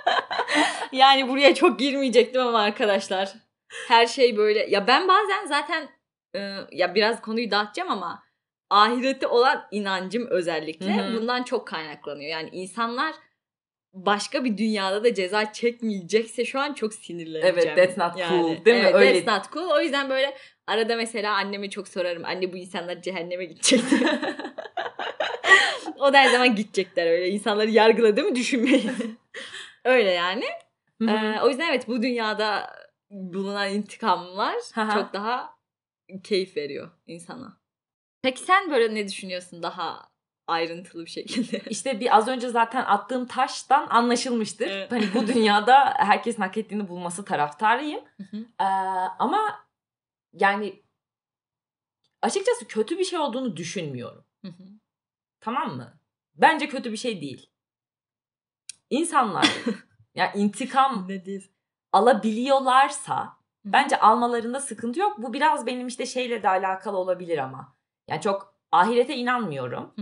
yani 0.93 1.29
buraya 1.29 1.55
çok 1.55 1.79
girmeyecektim 1.79 2.41
ama 2.43 2.61
arkadaşlar. 2.61 3.33
Her 3.89 4.07
şey 4.07 4.37
böyle. 4.37 4.67
Ya 4.71 4.87
ben 4.87 5.09
bazen 5.09 5.47
zaten 5.47 5.89
e, 6.35 6.39
ya 6.73 6.95
biraz 6.95 7.21
konuyu 7.21 7.51
dağıtacağım 7.51 7.91
ama 7.91 8.23
ahirette 8.71 9.27
olan 9.27 9.67
inancım 9.71 10.27
özellikle 10.31 10.97
Hı 10.97 11.03
hı. 11.03 11.17
bundan 11.17 11.43
çok 11.43 11.69
kaynaklanıyor. 11.69 12.31
Yani 12.31 12.49
insanlar 12.53 13.15
başka 13.93 14.45
bir 14.45 14.59
dünyada 14.59 15.05
da 15.05 15.15
ceza 15.15 15.53
çekmeyecekse 15.53 16.45
şu 16.45 16.61
an 16.61 16.73
çok 16.75 16.95
sinirleneceğim. 16.95 17.59
Evet, 17.59 17.77
that's 17.77 17.99
not 17.99 18.17
Yani, 18.19 18.43
cool, 18.43 18.65
değil 18.65 18.77
mi? 18.77 18.83
evet, 18.83 18.95
Öyle- 18.95 19.25
That's 19.25 19.47
not 19.47 19.53
cool. 19.53 19.71
O 19.77 19.81
yüzden 19.81 20.11
böyle 20.11 20.37
arada 20.67 20.97
mesela 20.97 21.35
anneme 21.35 21.71
çok 21.71 21.89
sorarım. 21.89 22.25
Anne 22.25 22.53
bu 22.53 22.57
insanlar 22.57 23.03
cehenneme 23.03 23.45
gidecek 23.45 23.81
o 25.99 26.13
da 26.13 26.19
her 26.19 26.31
zaman 26.31 26.55
gidecekler 26.55 27.07
öyle. 27.07 27.29
İnsanları 27.29 27.71
yargıladığımı 27.71 28.35
düşünmeyin. 28.35 29.19
öyle 29.85 30.11
yani. 30.11 30.45
Ee, 31.01 31.41
o 31.43 31.49
yüzden 31.49 31.69
evet 31.69 31.89
bu 31.89 32.03
dünyada 32.03 32.77
bulunan 33.11 33.71
intikamlar 33.75 34.55
çok 34.95 35.13
daha 35.13 35.57
keyif 36.23 36.57
veriyor 36.57 36.91
insana. 37.07 37.61
Peki 38.23 38.41
sen 38.41 38.71
böyle 38.71 38.95
ne 38.95 39.09
düşünüyorsun 39.09 39.63
daha 39.63 40.09
ayrıntılı 40.47 41.05
bir 41.05 41.11
şekilde? 41.11 41.59
İşte 41.71 42.01
bir 42.01 42.17
az 42.17 42.29
önce 42.29 42.49
zaten 42.49 42.85
attığım 42.85 43.27
taştan 43.27 43.87
anlaşılmıştır. 43.91 44.71
Evet. 44.71 44.93
Hani 44.93 45.15
bu 45.15 45.27
dünyada 45.35 45.95
herkesin 45.97 46.43
hak 46.43 46.57
ettiğini 46.59 46.89
bulması 46.89 47.25
taraftarıyım. 47.25 48.05
Hı 48.17 48.23
hı. 48.23 48.37
Ee, 48.61 48.65
ama 49.19 49.67
yani 50.33 50.83
açıkçası 52.23 52.69
kötü 52.69 52.99
bir 52.99 53.05
şey 53.05 53.19
olduğunu 53.19 53.57
düşünmüyorum. 53.57 54.25
Hı 54.43 54.49
hı. 54.49 54.65
Tamam 55.41 55.77
mı? 55.77 55.99
bence 56.35 56.69
kötü 56.69 56.93
bir 56.93 56.97
şey 56.97 57.21
değil. 57.21 57.51
İnsanlar 58.91 59.47
ya 60.17 60.33
intikam 60.33 61.09
Ne 61.09 61.23
alabiliyorlarsa 61.93 63.37
bence 63.65 63.99
almalarında 64.01 64.61
sıkıntı 64.61 65.01
yok. 65.01 65.19
Bu 65.19 65.33
biraz 65.33 65.67
benim 65.67 65.87
işte 65.87 66.07
şeyle 66.07 66.43
de 66.43 66.49
alakalı 66.49 66.97
olabilir 66.97 67.39
ama. 67.39 67.77
Yani 68.09 68.21
çok 68.21 68.55
ahirete 68.73 69.17
inanmıyorum. 69.17 69.95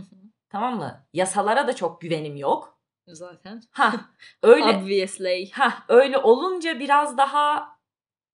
Tamam 0.49 0.77
mı? 0.77 1.07
Yasalara 1.13 1.67
da 1.69 1.77
çok 1.77 2.01
güvenim 2.01 2.37
yok. 2.37 2.79
Zaten. 3.07 3.63
Ha 3.71 3.93
öyle 4.43 4.65
Obviously. 4.65 5.51
ha 5.51 5.85
öyle 5.89 6.19
olunca 6.19 6.79
biraz 6.81 7.19
daha 7.19 7.75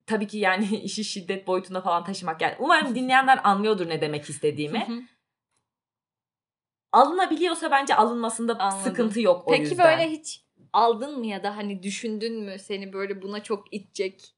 tabii 0.07 0.27
ki 0.27 0.39
yani 0.39 0.65
işi 0.83 1.05
şiddet 1.05 1.47
boyutuna 1.47 1.81
falan 1.81 2.05
taşımak 2.05 2.41
yani 2.41 2.55
umarım 2.59 2.95
dinleyenler 2.95 3.41
anlıyordur 3.45 3.89
ne 3.89 4.01
demek 4.01 4.31
istediğimi. 4.31 5.07
Alınabiliyorsa 6.93 7.71
bence 7.71 7.95
alınmasında 7.95 8.59
Anladım. 8.59 8.81
sıkıntı 8.81 9.21
yok 9.21 9.43
o 9.47 9.51
Peki 9.51 9.63
yüzden. 9.63 9.87
böyle 9.87 10.11
hiç 10.11 10.45
aldın 10.73 11.19
mı 11.19 11.27
ya 11.27 11.43
da 11.43 11.57
hani 11.57 11.83
düşündün 11.83 12.43
mü 12.43 12.59
seni 12.59 12.93
böyle 12.93 13.23
buna 13.23 13.43
çok 13.43 13.75
itecek 13.75 14.35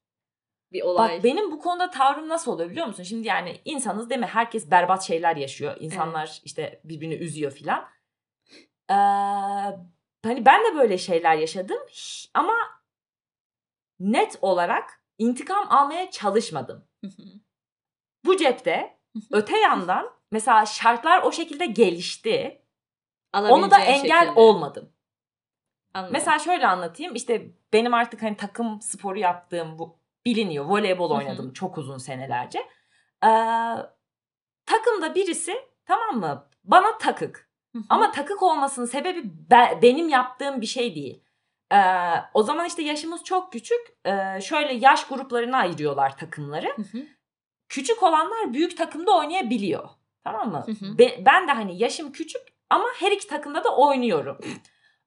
bir 0.71 0.81
olay? 0.81 1.17
Bak 1.17 1.23
benim 1.23 1.51
bu 1.51 1.59
konuda 1.59 1.89
tavrım 1.89 2.29
nasıl 2.29 2.51
oluyor 2.51 2.69
biliyor 2.69 2.87
musun? 2.87 3.03
Şimdi 3.03 3.27
yani 3.27 3.61
insanız 3.65 4.09
değil 4.09 4.21
mi? 4.21 4.27
Herkes 4.27 4.71
berbat 4.71 5.03
şeyler 5.03 5.35
yaşıyor. 5.35 5.77
İnsanlar 5.79 6.41
işte 6.43 6.81
birbirini 6.83 7.15
üzüyor 7.15 7.51
filan. 7.51 7.85
Ee, 8.89 8.93
hani 10.23 10.45
ben 10.45 10.63
de 10.63 10.77
böyle 10.77 10.97
şeyler 10.97 11.35
yaşadım 11.35 11.79
ama 12.33 12.53
net 13.99 14.37
olarak 14.41 15.03
intikam 15.17 15.67
almaya 15.69 16.11
çalışmadım. 16.11 16.87
Bu 18.25 18.37
cepte 18.37 18.97
öte 19.31 19.57
yandan 19.57 20.09
mesela 20.31 20.65
şartlar 20.65 21.21
o 21.23 21.31
şekilde 21.31 21.65
gelişti. 21.65 22.59
Onu 23.33 23.71
da 23.71 23.79
engel 23.79 24.21
şekilde. 24.21 24.39
olmadım. 24.39 24.92
Anladım. 25.93 26.13
Mesela 26.13 26.39
şöyle 26.39 26.67
anlatayım. 26.67 27.15
İşte 27.15 27.47
benim 27.73 27.93
artık 27.93 28.23
hani 28.23 28.37
takım 28.37 28.81
sporu 28.81 29.19
yaptığım 29.19 29.79
bu 29.79 29.97
biliniyor. 30.25 30.65
Voleybol 30.65 31.11
oynadım 31.11 31.53
çok 31.53 31.77
uzun 31.77 31.97
senelerce. 31.97 32.59
Ee, 33.23 33.29
takımda 34.65 35.15
birisi 35.15 35.55
tamam 35.85 36.19
mı? 36.19 36.47
Bana 36.63 36.97
takık. 36.97 37.49
Hı 37.75 37.79
hı. 37.79 37.83
Ama 37.89 38.11
takık 38.11 38.43
olmasının 38.43 38.85
sebebi 38.85 39.23
be- 39.25 39.79
benim 39.81 40.09
yaptığım 40.09 40.61
bir 40.61 40.65
şey 40.65 40.95
değil. 40.95 41.23
Ee, 41.73 41.77
o 42.33 42.43
zaman 42.43 42.65
işte 42.65 42.81
yaşımız 42.81 43.23
çok 43.23 43.51
küçük. 43.51 43.97
Ee, 44.05 44.41
şöyle 44.41 44.73
yaş 44.73 45.07
gruplarına 45.07 45.57
ayırıyorlar 45.57 46.17
takımları. 46.17 46.67
Hı 46.75 46.81
hı. 46.81 46.97
Küçük 47.69 48.03
olanlar 48.03 48.53
büyük 48.53 48.77
takımda 48.77 49.17
oynayabiliyor. 49.17 49.89
Tamam 50.23 50.51
mı? 50.51 50.65
Be- 50.97 51.23
ben 51.25 51.47
de 51.47 51.51
hani 51.51 51.77
yaşım 51.83 52.11
küçük 52.11 52.41
ama 52.69 52.85
her 52.99 53.11
iki 53.11 53.27
takımda 53.27 53.63
da 53.63 53.75
oynuyorum. 53.75 54.37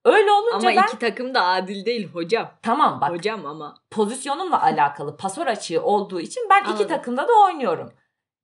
Öyle 0.07 0.33
olunca 0.33 0.69
ama 0.69 0.77
ben 0.77 0.83
iki 0.89 0.99
takım 0.99 1.35
da 1.35 1.45
adil 1.47 1.85
değil 1.85 2.09
hocam. 2.13 2.51
tamam 2.63 3.01
bak 3.01 3.11
Hocam 3.11 3.47
ama. 3.47 3.75
pozisyonumla 3.91 4.63
alakalı 4.63 5.17
pasör 5.17 5.47
açığı 5.47 5.83
olduğu 5.83 6.21
için 6.21 6.47
ben 6.51 6.61
iki 6.61 6.69
Anladım. 6.71 6.89
takımda 6.89 7.29
da 7.29 7.33
oynuyorum. 7.45 7.93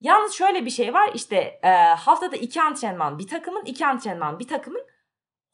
Yalnız 0.01 0.33
şöyle 0.33 0.65
bir 0.65 0.71
şey 0.71 0.95
var 0.95 1.11
işte 1.15 1.61
e, 1.63 1.69
haftada 1.95 2.37
iki 2.37 2.63
antrenman 2.63 3.19
bir 3.19 3.27
takımın 3.29 3.65
iki 3.65 3.87
antrenman 3.87 4.39
bir 4.39 4.49
takımın 4.49 4.83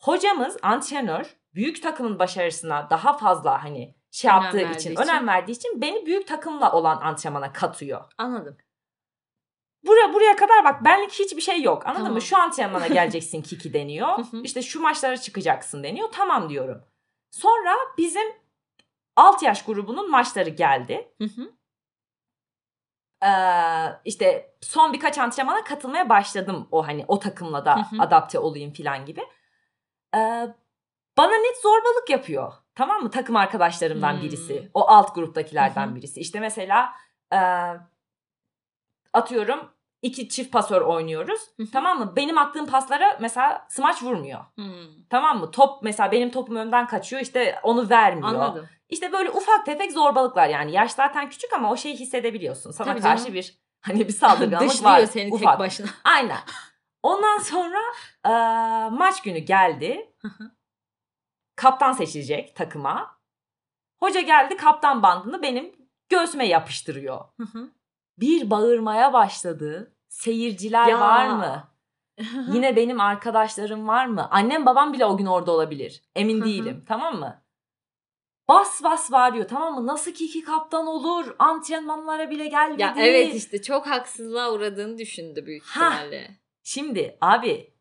hocamız 0.01 0.57
antrenör 0.63 1.37
büyük 1.55 1.83
takımın 1.83 2.19
başarısına 2.19 2.91
daha 2.91 3.13
fazla 3.13 3.65
hani 3.65 3.95
şey 4.11 4.31
Önem 4.31 4.43
yaptığı 4.43 4.61
için, 4.61 4.93
için. 4.93 4.97
önem 5.03 5.27
verdiği 5.29 5.53
için 5.53 5.81
beni 5.81 6.07
büyük 6.07 6.27
takımla 6.29 6.73
olan 6.73 7.01
antrenmana 7.01 7.53
katıyor. 7.53 8.05
Anladım. 8.19 8.57
Buraya 9.87 10.15
buraya 10.15 10.37
kadar 10.37 10.65
bak 10.65 10.85
benlik 10.85 11.13
hiçbir 11.13 11.41
şey 11.41 11.63
yok. 11.63 11.87
Anladın 11.87 11.99
Tamam. 12.01 12.13
mı? 12.15 12.21
Şu 12.23 12.39
antrenmana 12.39 12.87
geleceksin 12.87 13.43
Kiki 13.49 13.73
deniyor. 13.73 14.19
İşte 14.43 14.63
şu 14.63 14.81
maçlara 14.81 15.17
çıkacaksın 15.17 15.83
deniyor. 15.83 16.09
Tamam 16.13 16.49
diyorum. 16.51 16.85
Sonra 17.31 17.75
bizim 17.99 18.29
alt 19.17 19.43
yaş 19.43 19.65
grubunun 19.65 20.11
maçları 20.11 20.51
geldi. 20.51 21.13
Ee, 23.25 23.29
işte 24.05 24.55
son 24.61 24.93
birkaç 24.93 25.19
antrenmana 25.19 25.65
katılmaya 25.65 26.09
başladım 26.09 26.69
o 26.73 26.87
hani 26.87 27.05
o 27.09 27.19
takımla 27.19 27.65
da 27.65 27.89
adapte 27.99 28.39
olayım 28.39 28.73
falan 28.73 29.05
gibi. 29.07 29.21
Ee, 30.15 30.19
bana 31.17 31.33
net 31.37 31.63
zorbalık 31.63 32.11
yapıyor. 32.11 32.53
Tamam 32.75 33.03
mı? 33.03 33.11
Takım 33.11 33.37
arkadaşlarımdan 33.37 34.13
Hmm. 34.15 34.23
birisi. 34.23 34.71
O 34.75 34.89
alt 34.89 35.15
gruptakilerden 35.15 35.97
birisi. 35.97 36.21
İşte 36.21 36.41
mesela 36.41 36.93
e, 37.33 37.39
atıyorum 39.13 39.71
iki 40.03 40.29
çift 40.29 40.53
pasör 40.53 40.81
oynuyoruz. 40.81 41.41
Hı 41.57 41.63
hı. 41.63 41.71
Tamam 41.73 41.99
mı? 41.99 42.13
Benim 42.17 42.39
attığım 42.39 42.67
paslara 42.67 43.19
mesela 43.21 43.67
smaç 43.69 44.03
vurmuyor. 44.03 44.41
Hmm. 44.55 45.05
Tamam 45.11 45.39
mı? 45.41 45.51
Top 45.51 45.83
mesela 45.83 46.13
benim 46.13 46.31
topum 46.31 46.57
önden 46.57 46.87
kaçıyor 46.87 47.23
işte 47.23 47.59
onu 47.63 47.91
vermiyor. 47.91 48.29
Anladım. 48.29 48.69
İşte 48.89 49.13
böyle 49.13 49.31
ufak 49.31 49.67
tefek 49.67 49.93
zorbalıklar 49.93 50.49
yani. 50.49 50.73
Yaş 50.73 50.93
zaten 50.93 51.29
küçük 51.31 51.53
ama 51.53 51.71
o 51.73 51.77
şeyi 51.77 51.97
hissedebiliyorsun. 51.97 52.71
Sana 52.71 52.89
Tabii 52.89 53.01
karşı 53.01 53.23
canım. 53.23 53.35
bir 53.35 53.59
hani 53.81 54.09
bir 54.09 54.13
saldırganlık 54.13 54.71
Dışlıyor 54.71 54.93
var. 54.93 55.07
seni 55.07 55.35
ufak. 55.35 55.51
tek 55.53 55.59
başına. 55.59 55.87
Aynen. 56.05 56.39
Ondan 57.03 57.39
sonra 57.39 57.79
e, 58.27 58.31
maç 58.91 59.23
günü 59.23 59.39
geldi. 59.39 60.13
Kaptan 61.57 61.93
seçilecek 61.93 62.57
takıma. 62.57 63.19
Hoca 64.01 64.21
geldi 64.21 64.57
kaptan 64.57 65.03
bandını 65.03 65.43
benim 65.43 65.73
göğsüme 66.09 66.47
yapıştırıyor. 66.47 67.25
Hı 67.41 67.45
hı. 67.59 67.71
Bir 68.21 68.51
bağırmaya 68.51 69.13
başladı. 69.13 69.95
Seyirciler 70.09 70.87
Ya. 70.87 71.01
var 71.01 71.29
mı? 71.29 71.69
Yine 72.53 72.77
benim 72.77 73.01
arkadaşlarım 73.01 73.89
var 73.89 74.07
mı? 74.07 74.29
Annem 74.31 74.67
babam 74.67 74.93
bile 74.93 75.05
o 75.07 75.17
gün 75.17 75.27
orada 75.27 75.53
olabilir. 75.53 76.03
Emin 76.17 76.45
değilim. 76.45 76.85
Tamam 76.89 77.19
mı? 77.19 77.43
Bas 78.49 78.83
bas 78.85 79.13
bağırıyor 79.13 79.49
tamam 79.49 79.75
mı? 79.75 79.87
Nasıl 79.87 80.13
ki 80.13 80.25
iki 80.25 80.43
kaptan 80.45 80.87
olur? 80.87 81.35
Antrenmanlara 81.39 82.31
bile 82.31 82.47
gelmedi. 82.47 82.83
Ya 82.83 82.95
evet 82.99 83.35
işte 83.35 83.63
çok 83.63 83.87
haksızlığa 83.87 84.53
uğradığını 84.53 84.99
düşündü 84.99 85.47
büyük 85.47 85.65
Ha. 85.67 85.89
ihtimalle. 85.91 86.31
Şimdi 86.63 87.19
abi 87.21 87.75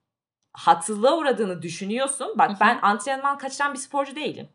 haksızlığa 0.54 1.18
uğradığını 1.18 1.62
düşünüyorsun. 1.62 2.34
Bak 2.36 2.52
ben 2.62 2.80
antrenman 2.82 3.38
kaçıran 3.38 3.74
bir 3.74 3.80
sporcu 3.80 4.16
değilim. 4.16 4.50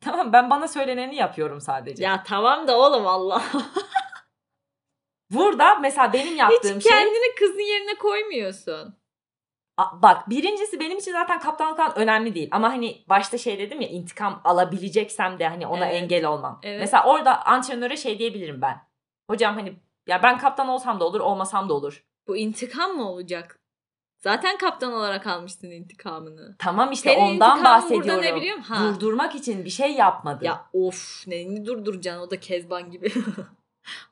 Tamam 0.00 0.32
ben 0.32 0.50
bana 0.50 0.68
söyleneni 0.68 1.16
yapıyorum 1.16 1.60
sadece. 1.60 2.04
Ya 2.04 2.22
tamam 2.26 2.68
da 2.68 2.78
oğlum 2.78 3.06
Allah. 3.06 3.42
Burada 5.30 5.74
mesela 5.74 6.12
benim 6.12 6.36
yaptığım 6.36 6.76
Hiç 6.76 6.82
şey 6.82 6.92
kendini 6.92 7.34
kızın 7.38 7.72
yerine 7.72 7.94
koymuyorsun. 7.94 8.94
Bak 9.92 10.30
birincisi 10.30 10.80
benim 10.80 10.98
için 10.98 11.12
zaten 11.12 11.40
kaptanlık 11.40 11.76
falan 11.76 11.98
önemli 11.98 12.34
değil. 12.34 12.48
Ama 12.52 12.70
hani 12.72 13.04
başta 13.08 13.38
şey 13.38 13.58
dedim 13.58 13.80
ya 13.80 13.88
intikam 13.88 14.40
alabileceksem 14.44 15.38
de 15.38 15.48
hani 15.48 15.66
ona 15.66 15.86
Evet. 15.86 16.02
engel 16.02 16.24
olmam. 16.24 16.60
Evet. 16.62 16.80
Mesela 16.80 17.04
orada 17.04 17.46
antrenöre 17.46 17.96
şey 17.96 18.18
diyebilirim 18.18 18.62
ben. 18.62 18.80
Hocam 19.30 19.54
hani 19.54 19.76
ya 20.06 20.22
ben 20.22 20.38
kaptan 20.38 20.68
olsam 20.68 21.00
da 21.00 21.04
olur 21.04 21.20
olmasam 21.20 21.68
da 21.68 21.74
olur. 21.74 22.04
Bu 22.28 22.36
intikam 22.36 22.90
mı 22.96 23.10
olacak? 23.10 23.60
Zaten 24.18 24.58
kaptan 24.58 24.92
olarak 24.92 25.26
almıştın 25.26 25.70
intikamını. 25.70 26.56
Tamam 26.58 26.92
işte 26.92 27.14
Senin 27.14 27.20
ondan 27.22 27.32
intikamın 27.58 27.90
burada 27.90 27.96
bahsediyorum. 27.98 28.22
ne 28.22 28.34
biliyor 28.36 28.56
musun? 28.56 28.74
Ha. 28.74 28.84
Durdurmak 28.84 29.34
için 29.34 29.64
bir 29.64 29.70
şey 29.70 29.92
yapmadı. 29.92 30.44
Ya 30.44 30.66
of 30.72 31.26
neyini 31.26 31.66
durduracaksın 31.66 32.22
o 32.22 32.30
da 32.30 32.40
Kezban 32.40 32.90
gibi. 32.90 33.12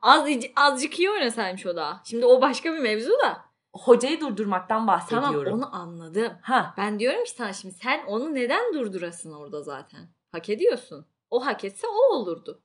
Az 0.02 0.28
azıcık 0.56 0.98
iyi 0.98 1.10
oynasaymış 1.10 1.66
o 1.66 1.76
da. 1.76 2.00
Şimdi 2.04 2.26
o 2.26 2.40
başka 2.40 2.72
bir 2.74 2.78
mevzu 2.78 3.10
da. 3.10 3.44
Hocayı 3.72 4.20
durdurmaktan 4.20 4.86
Tamam 4.86 4.86
bahsediyorum. 5.00 5.52
onu 5.52 5.74
anladım. 5.76 6.32
Ha 6.42 6.74
Ben 6.76 6.98
diyorum 6.98 7.24
ki 7.24 7.30
sana 7.30 7.52
şimdi 7.52 7.74
sen 7.74 8.04
onu 8.06 8.34
neden 8.34 8.74
durdurasın 8.74 9.32
orada 9.32 9.62
zaten? 9.62 10.08
Hak 10.32 10.48
ediyorsun. 10.48 11.06
O 11.30 11.46
hak 11.46 11.64
etse 11.64 11.86
o 11.86 12.14
olurdu. 12.14 12.62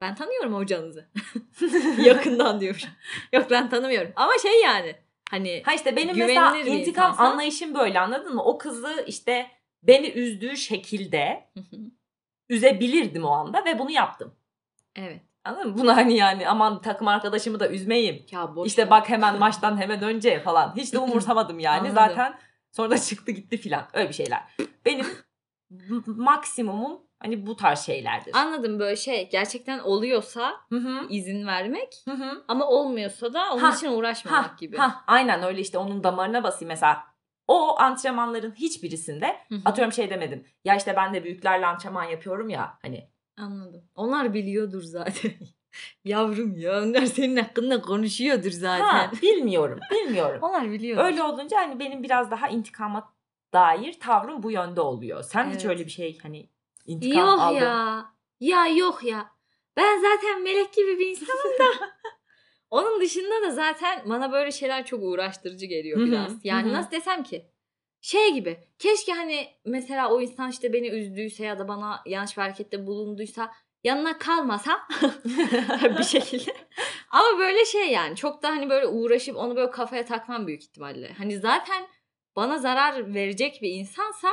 Ben 0.00 0.14
tanıyorum 0.14 0.54
hocanızı. 0.54 1.08
Yakından 1.98 2.60
diyorum. 2.60 2.80
Yok 3.32 3.50
ben 3.50 3.70
tanımıyorum. 3.70 4.12
Ama 4.16 4.32
şey 4.42 4.60
yani 4.62 4.96
hani 5.30 5.62
Ha 5.66 5.74
işte 5.74 5.96
benim 5.96 6.18
mesela 6.18 6.56
intikam 6.56 7.10
insansan- 7.10 7.24
anlayışım 7.30 7.74
böyle 7.74 8.00
anladın 8.00 8.34
mı? 8.34 8.42
O 8.44 8.58
kızı 8.58 9.04
işte 9.06 9.50
beni 9.82 10.06
üzdüğü 10.08 10.56
şekilde 10.56 11.48
üzebilirdim 12.48 13.24
o 13.24 13.30
anda 13.30 13.64
ve 13.64 13.78
bunu 13.78 13.90
yaptım. 13.90 14.34
evet. 14.96 15.20
Anladın 15.46 15.70
mı? 15.70 15.78
Bunu 15.78 15.96
hani 15.96 16.16
yani 16.16 16.48
aman 16.48 16.80
takım 16.80 17.08
arkadaşımı 17.08 17.60
da 17.60 17.68
üzmeyeyim. 17.68 18.26
Ya 18.30 18.56
boş 18.56 18.66
işte 18.66 18.82
ver. 18.82 18.90
bak 18.90 19.08
hemen 19.08 19.38
maçtan 19.38 19.80
hemen 19.80 20.02
önce 20.02 20.40
falan. 20.40 20.76
Hiç 20.76 20.92
de 20.92 20.98
umursamadım 21.06 21.58
yani. 21.58 21.78
Anladım. 21.78 21.94
Zaten 21.94 22.38
sonra 22.72 22.90
da 22.90 22.98
çıktı 22.98 23.32
gitti 23.32 23.56
filan. 23.56 23.84
Öyle 23.92 24.08
bir 24.08 24.14
şeyler. 24.14 24.40
Benim 24.84 25.06
maksimumum 26.06 27.00
hani 27.20 27.46
bu 27.46 27.56
tarz 27.56 27.80
şeylerdir. 27.80 28.34
Anladım 28.34 28.78
böyle 28.78 28.96
şey 28.96 29.30
gerçekten 29.30 29.78
oluyorsa 29.78 30.52
Hı 30.68 30.76
hı. 30.76 31.06
izin 31.08 31.46
vermek 31.46 31.94
Hı 32.04 32.10
hı. 32.14 32.44
ama 32.48 32.66
olmuyorsa 32.68 33.32
da 33.34 33.52
onun 33.52 33.60
Ha, 33.62 33.74
için 33.76 33.92
uğraşmamak 33.92 34.44
Ha, 34.50 34.56
gibi. 34.60 34.76
ha, 34.76 35.04
aynen 35.06 35.42
öyle 35.42 35.60
işte 35.60 35.78
onun 35.78 36.04
damarına 36.04 36.42
basayım 36.42 36.68
mesela. 36.68 37.04
O 37.48 37.78
antrenmanların 37.80 38.52
hiçbirisinde 38.54 39.26
Hı 39.48 39.54
hı. 39.54 39.60
atıyorum 39.64 39.92
şey 39.92 40.10
demedim. 40.10 40.46
Ya 40.64 40.76
işte 40.76 40.96
ben 40.96 41.14
de 41.14 41.24
büyüklerle 41.24 41.66
antrenman 41.66 42.04
yapıyorum 42.04 42.48
ya 42.48 42.78
hani. 42.82 43.10
Anladım. 43.36 43.84
Onlar 43.94 44.34
biliyordur 44.34 44.82
zaten. 44.82 45.32
Yavrum 46.04 46.56
ya 46.56 46.82
onlar 46.82 47.06
senin 47.06 47.36
hakkında 47.36 47.82
konuşuyordur 47.82 48.50
zaten. 48.50 48.84
Ha, 48.84 49.10
bilmiyorum 49.22 49.78
bilmiyorum. 49.90 50.38
Onlar 50.42 50.70
biliyordur. 50.70 51.04
Öyle 51.04 51.22
olunca 51.22 51.56
hani 51.58 51.78
benim 51.78 52.02
biraz 52.02 52.30
daha 52.30 52.48
intikama 52.48 53.12
dair 53.52 54.00
tavrım 54.00 54.42
bu 54.42 54.50
yönde 54.50 54.80
oluyor. 54.80 55.22
Sen 55.22 55.46
hiç 55.46 55.54
Evet. 55.64 55.66
öyle 55.66 55.86
bir 55.86 55.90
şey 55.90 56.18
hani 56.22 56.48
intikam 56.86 57.26
Yok 57.26 57.40
aldın. 57.40 57.54
ya. 57.60 58.06
Ya 58.40 58.66
yok 58.66 59.04
ya. 59.04 59.30
Ben 59.76 60.02
zaten 60.02 60.42
melek 60.42 60.72
gibi 60.74 60.98
bir 60.98 61.06
insanım 61.06 61.58
da. 61.58 61.86
Onun 62.70 63.00
dışında 63.00 63.42
da 63.42 63.50
zaten 63.50 64.02
bana 64.06 64.32
böyle 64.32 64.52
şeyler 64.52 64.86
çok 64.86 65.02
uğraştırıcı 65.02 65.66
geliyor 65.66 66.06
biraz. 66.06 66.44
Yani 66.44 66.72
nasıl 66.72 66.90
desem 66.90 67.22
ki? 67.22 67.50
Şey 68.06 68.34
gibi. 68.34 68.58
Keşke 68.78 69.12
hani 69.12 69.48
mesela 69.64 70.12
o 70.12 70.20
insan 70.20 70.50
işte 70.50 70.72
beni 70.72 70.88
üzdüyse 70.88 71.44
ya 71.44 71.58
da 71.58 71.68
bana 71.68 72.02
yanlış 72.06 72.36
bir 72.36 72.42
harekette 72.42 72.86
bulunduysa 72.86 73.52
yanına 73.84 74.18
kalmasam 74.18 74.80
bir 75.98 76.04
şekilde. 76.04 76.56
Ama 77.10 77.38
böyle 77.38 77.64
şey 77.64 77.90
yani 77.90 78.16
çok 78.16 78.42
da 78.42 78.48
hani 78.48 78.70
böyle 78.70 78.86
uğraşıp 78.86 79.36
onu 79.36 79.56
böyle 79.56 79.70
kafaya 79.70 80.04
takmam 80.04 80.46
büyük 80.46 80.62
ihtimalle. 80.62 81.12
Hani 81.12 81.38
zaten 81.38 81.86
bana 82.36 82.58
zarar 82.58 83.14
verecek 83.14 83.58
bir 83.62 83.70
insansa 83.70 84.28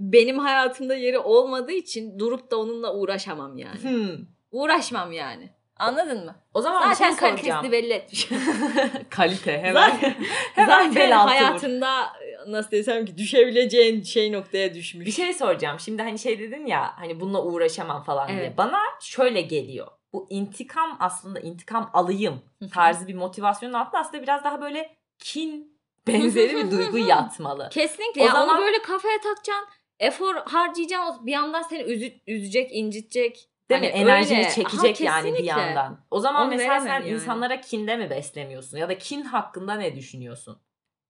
benim 0.00 0.38
hayatımda 0.38 0.94
yeri 0.94 1.18
olmadığı 1.18 1.72
için 1.72 2.18
durup 2.18 2.50
da 2.50 2.56
onunla 2.56 2.94
uğraşamam 2.94 3.58
yani. 3.58 3.82
Hmm. 3.82 4.26
Uğraşmam 4.50 5.12
yani. 5.12 5.50
Anladın 5.76 6.24
mı? 6.24 6.34
O 6.54 6.60
zaman 6.62 6.90
bir 6.90 6.94
Zaten 6.94 7.08
şey 7.10 7.16
soracağım. 7.18 7.36
kalitesini 7.36 7.72
belli 7.72 7.92
etmiş. 7.92 8.28
Kalite 9.10 9.58
hemen. 9.62 9.90
zaten 9.90 10.14
hemen 10.54 10.66
zaten 10.68 10.94
bel 10.94 11.16
altı 11.20 11.30
vur. 11.32 11.36
hayatında 11.36 12.12
nasıl 12.46 12.70
desem 12.70 13.04
ki 13.06 13.18
düşebileceğin 13.18 14.02
şey 14.02 14.32
noktaya 14.32 14.74
düşmüş. 14.74 15.06
Bir 15.06 15.12
şey 15.12 15.32
soracağım. 15.34 15.80
Şimdi 15.80 16.02
hani 16.02 16.18
şey 16.18 16.38
dedin 16.38 16.66
ya 16.66 16.92
hani 16.98 17.20
bununla 17.20 17.42
uğraşamam 17.44 18.02
falan 18.02 18.28
diye. 18.28 18.38
Evet. 18.38 18.58
Bana 18.58 18.78
şöyle 19.00 19.40
geliyor. 19.40 19.86
Bu 20.12 20.26
intikam 20.30 20.96
aslında 21.00 21.40
intikam 21.40 21.90
alayım 21.92 22.42
tarzı 22.74 23.06
bir 23.08 23.14
motivasyonun 23.14 23.72
altında 23.74 24.00
aslında 24.00 24.22
biraz 24.22 24.44
daha 24.44 24.60
böyle 24.60 24.96
kin 25.18 25.78
benzeri 26.06 26.56
bir 26.56 26.70
duygu 26.70 26.98
yatmalı. 27.08 27.68
Kesinlikle. 27.72 28.22
O 28.22 28.24
ya 28.24 28.32
zaman- 28.32 28.48
onu 28.58 28.66
böyle 28.66 28.82
kafaya 28.82 29.20
takacaksın. 29.20 29.66
Efor 30.00 30.34
harcayacaksın. 30.34 31.26
Bir 31.26 31.32
yandan 31.32 31.62
seni 31.62 31.82
üzü- 31.82 32.20
üzecek, 32.26 32.70
incitecek. 32.72 33.48
Değil 33.70 33.80
mi? 33.80 33.90
Hani 33.90 34.02
Enerjini 34.02 34.38
öyle. 34.38 34.50
çekecek 34.50 35.00
Aha, 35.00 35.04
yani 35.04 35.38
bir 35.38 35.44
yandan. 35.44 36.04
O 36.10 36.20
zaman 36.20 36.42
Onu 36.42 36.50
mesela 36.50 36.80
sen 36.80 36.94
yani. 36.94 37.08
insanlara 37.08 37.60
kinde 37.60 37.96
mi 37.96 38.10
beslemiyorsun? 38.10 38.78
Ya 38.78 38.88
da 38.88 38.98
kin 38.98 39.22
hakkında 39.22 39.74
ne 39.74 39.96
düşünüyorsun? 39.96 40.62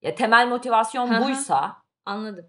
Ya 0.02 0.14
temel 0.14 0.49
motivasyon 0.49 1.11
hı. 1.14 1.25
buysa 1.25 1.82
Anladım. 2.04 2.47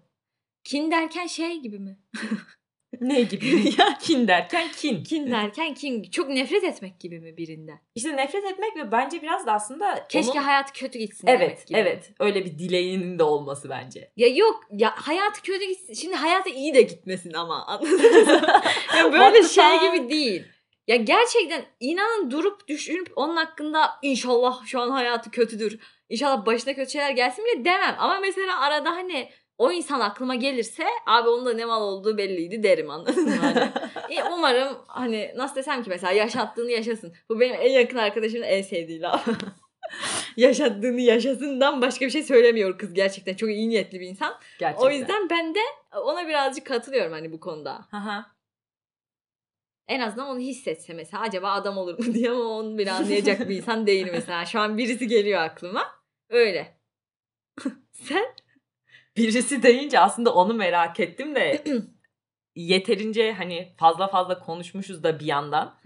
Kin 0.64 0.90
derken 0.90 1.26
şey 1.26 1.60
gibi 1.60 1.78
mi? 1.78 1.98
ne 3.00 3.22
gibi? 3.22 3.46
ya 3.78 3.98
kin 4.02 4.28
derken 4.28 4.68
kin. 4.76 5.02
Kin 5.04 5.30
derken 5.30 5.74
kin. 5.74 6.02
Çok 6.02 6.28
nefret 6.28 6.64
etmek 6.64 7.00
gibi 7.00 7.20
mi 7.20 7.36
birinden? 7.36 7.80
İşte 7.94 8.16
nefret 8.16 8.44
etmek 8.44 8.76
ve 8.76 8.92
bence 8.92 9.22
biraz 9.22 9.46
da 9.46 9.52
aslında 9.52 10.06
Keşke 10.08 10.32
onun- 10.32 10.42
hayat 10.42 10.72
kötü 10.78 10.98
gitsin 10.98 11.26
demek 11.26 11.42
Evet, 11.42 11.66
gibi. 11.66 11.78
evet. 11.78 12.10
Öyle 12.20 12.44
bir 12.44 12.58
dileğinin 12.58 13.18
de 13.18 13.22
olması 13.22 13.70
bence. 13.70 14.12
Ya 14.16 14.28
yok 14.28 14.60
ya 14.70 14.92
hayatı 14.96 15.42
kötü 15.42 15.64
gitsin. 15.64 15.94
Şimdi 15.94 16.14
hayatı 16.16 16.50
iyi 16.50 16.74
de 16.74 16.82
gitmesin 16.82 17.32
ama. 17.32 17.66
Anladınız 17.66 18.26
mı? 18.28 18.42
ya 18.98 19.12
böyle 19.12 19.42
şey 19.42 19.78
gibi 19.80 20.10
değil. 20.10 20.42
Ya 20.88 20.96
gerçekten 20.96 21.64
inanın 21.80 22.30
durup 22.30 22.68
düşünüp 22.68 23.12
onun 23.16 23.36
hakkında 23.36 23.90
inşallah 24.02 24.66
şu 24.66 24.80
an 24.80 24.90
hayatı 24.90 25.30
kötüdür. 25.30 25.78
İnşallah 26.08 26.46
başına 26.46 26.74
kötü 26.74 26.90
şeyler 26.90 27.10
gelsin 27.10 27.44
bile 27.44 27.64
demem. 27.64 27.96
Ama 27.98 28.18
mesela 28.20 28.60
arada 28.60 28.90
hani 28.90 29.28
o 29.58 29.72
insan 29.72 30.00
aklıma 30.00 30.34
gelirse 30.34 30.84
abi 31.06 31.28
onun 31.28 31.46
da 31.46 31.52
ne 31.52 31.64
mal 31.64 31.82
olduğu 31.82 32.18
belliydi 32.18 32.62
derim 32.62 32.90
anladın 32.90 33.24
mı? 33.24 33.36
Hani, 33.36 33.58
e, 34.10 34.24
umarım 34.24 34.78
hani 34.86 35.32
nasıl 35.36 35.56
desem 35.56 35.82
ki 35.82 35.90
mesela 35.90 36.12
yaşattığını 36.12 36.70
yaşasın. 36.70 37.14
Bu 37.28 37.40
benim 37.40 37.56
en 37.60 37.70
yakın 37.70 37.98
arkadaşımın 37.98 38.46
en 38.46 38.62
sevdiği 38.62 39.00
laf. 39.00 39.28
yaşattığını 40.36 41.00
yaşasından 41.00 41.82
başka 41.82 42.06
bir 42.06 42.10
şey 42.10 42.22
söylemiyor 42.22 42.78
kız 42.78 42.94
gerçekten. 42.94 43.34
Çok 43.34 43.48
iyi 43.48 43.68
niyetli 43.68 44.00
bir 44.00 44.06
insan. 44.06 44.34
Gerçekten. 44.58 44.86
O 44.86 44.90
yüzden 44.90 45.30
ben 45.30 45.54
de 45.54 45.60
ona 46.04 46.28
birazcık 46.28 46.66
katılıyorum 46.66 47.12
hani 47.12 47.32
bu 47.32 47.40
konuda. 47.40 47.88
Aha. 47.92 48.34
En 49.88 50.00
azından 50.00 50.28
onu 50.28 50.38
hissetse 50.38 50.94
mesela 50.94 51.22
acaba 51.22 51.52
adam 51.52 51.78
olur 51.78 51.98
mu 51.98 52.04
diye 52.14 52.30
ama 52.30 52.44
onu 52.44 52.78
bile 52.78 52.92
anlayacak 52.92 53.48
bir 53.48 53.56
insan 53.56 53.86
değil 53.86 54.08
mesela. 54.12 54.44
Şu 54.44 54.60
an 54.60 54.78
birisi 54.78 55.06
geliyor 55.08 55.40
aklıma. 55.40 55.86
Öyle. 56.28 56.76
Sen? 57.92 58.24
Birisi 59.16 59.62
deyince 59.62 60.00
aslında 60.00 60.34
onu 60.34 60.54
merak 60.54 61.00
ettim 61.00 61.34
de 61.34 61.64
yeterince 62.56 63.32
hani 63.32 63.74
fazla 63.78 64.08
fazla 64.08 64.38
konuşmuşuz 64.38 65.02
da 65.02 65.20
bir 65.20 65.26
yandan. 65.26 65.80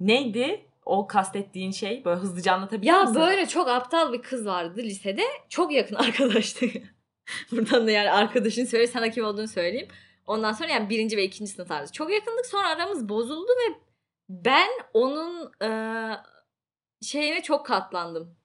Neydi 0.00 0.66
o 0.84 1.06
kastettiğin 1.06 1.70
şey? 1.70 2.04
Böyle 2.04 2.20
hızlıca 2.20 2.52
anlatabilir 2.52 2.90
ya 2.90 3.00
misin? 3.00 3.14
böyle 3.14 3.46
çok 3.48 3.68
aptal 3.68 4.12
bir 4.12 4.22
kız 4.22 4.46
vardı 4.46 4.80
lisede. 4.82 5.22
Çok 5.48 5.72
yakın 5.72 5.94
arkadaştık. 6.06 6.76
Buradan 7.52 7.86
da 7.86 7.90
yani 7.90 8.10
arkadaşın 8.10 8.64
söyle 8.64 8.86
sana 8.86 9.10
kim 9.10 9.24
olduğunu 9.24 9.48
söyleyeyim. 9.48 9.88
Ondan 10.26 10.52
sonra 10.52 10.68
yani 10.68 10.90
birinci 10.90 11.16
ve 11.16 11.24
ikinci 11.24 11.50
sınıflarda 11.52 11.92
çok 11.92 12.12
yakındık. 12.12 12.46
Sonra 12.46 12.68
aramız 12.68 13.08
bozuldu 13.08 13.52
ve 13.52 13.74
ben 14.28 14.68
onun 14.94 15.52
eee, 15.62 16.16
şeyine 17.02 17.42
çok 17.42 17.66
katlandım. 17.66 18.36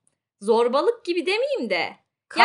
Zorbalık 0.41 1.05
gibi 1.05 1.25
demeyeyim 1.25 1.69
de. 1.69 1.75
Yani 1.75 1.97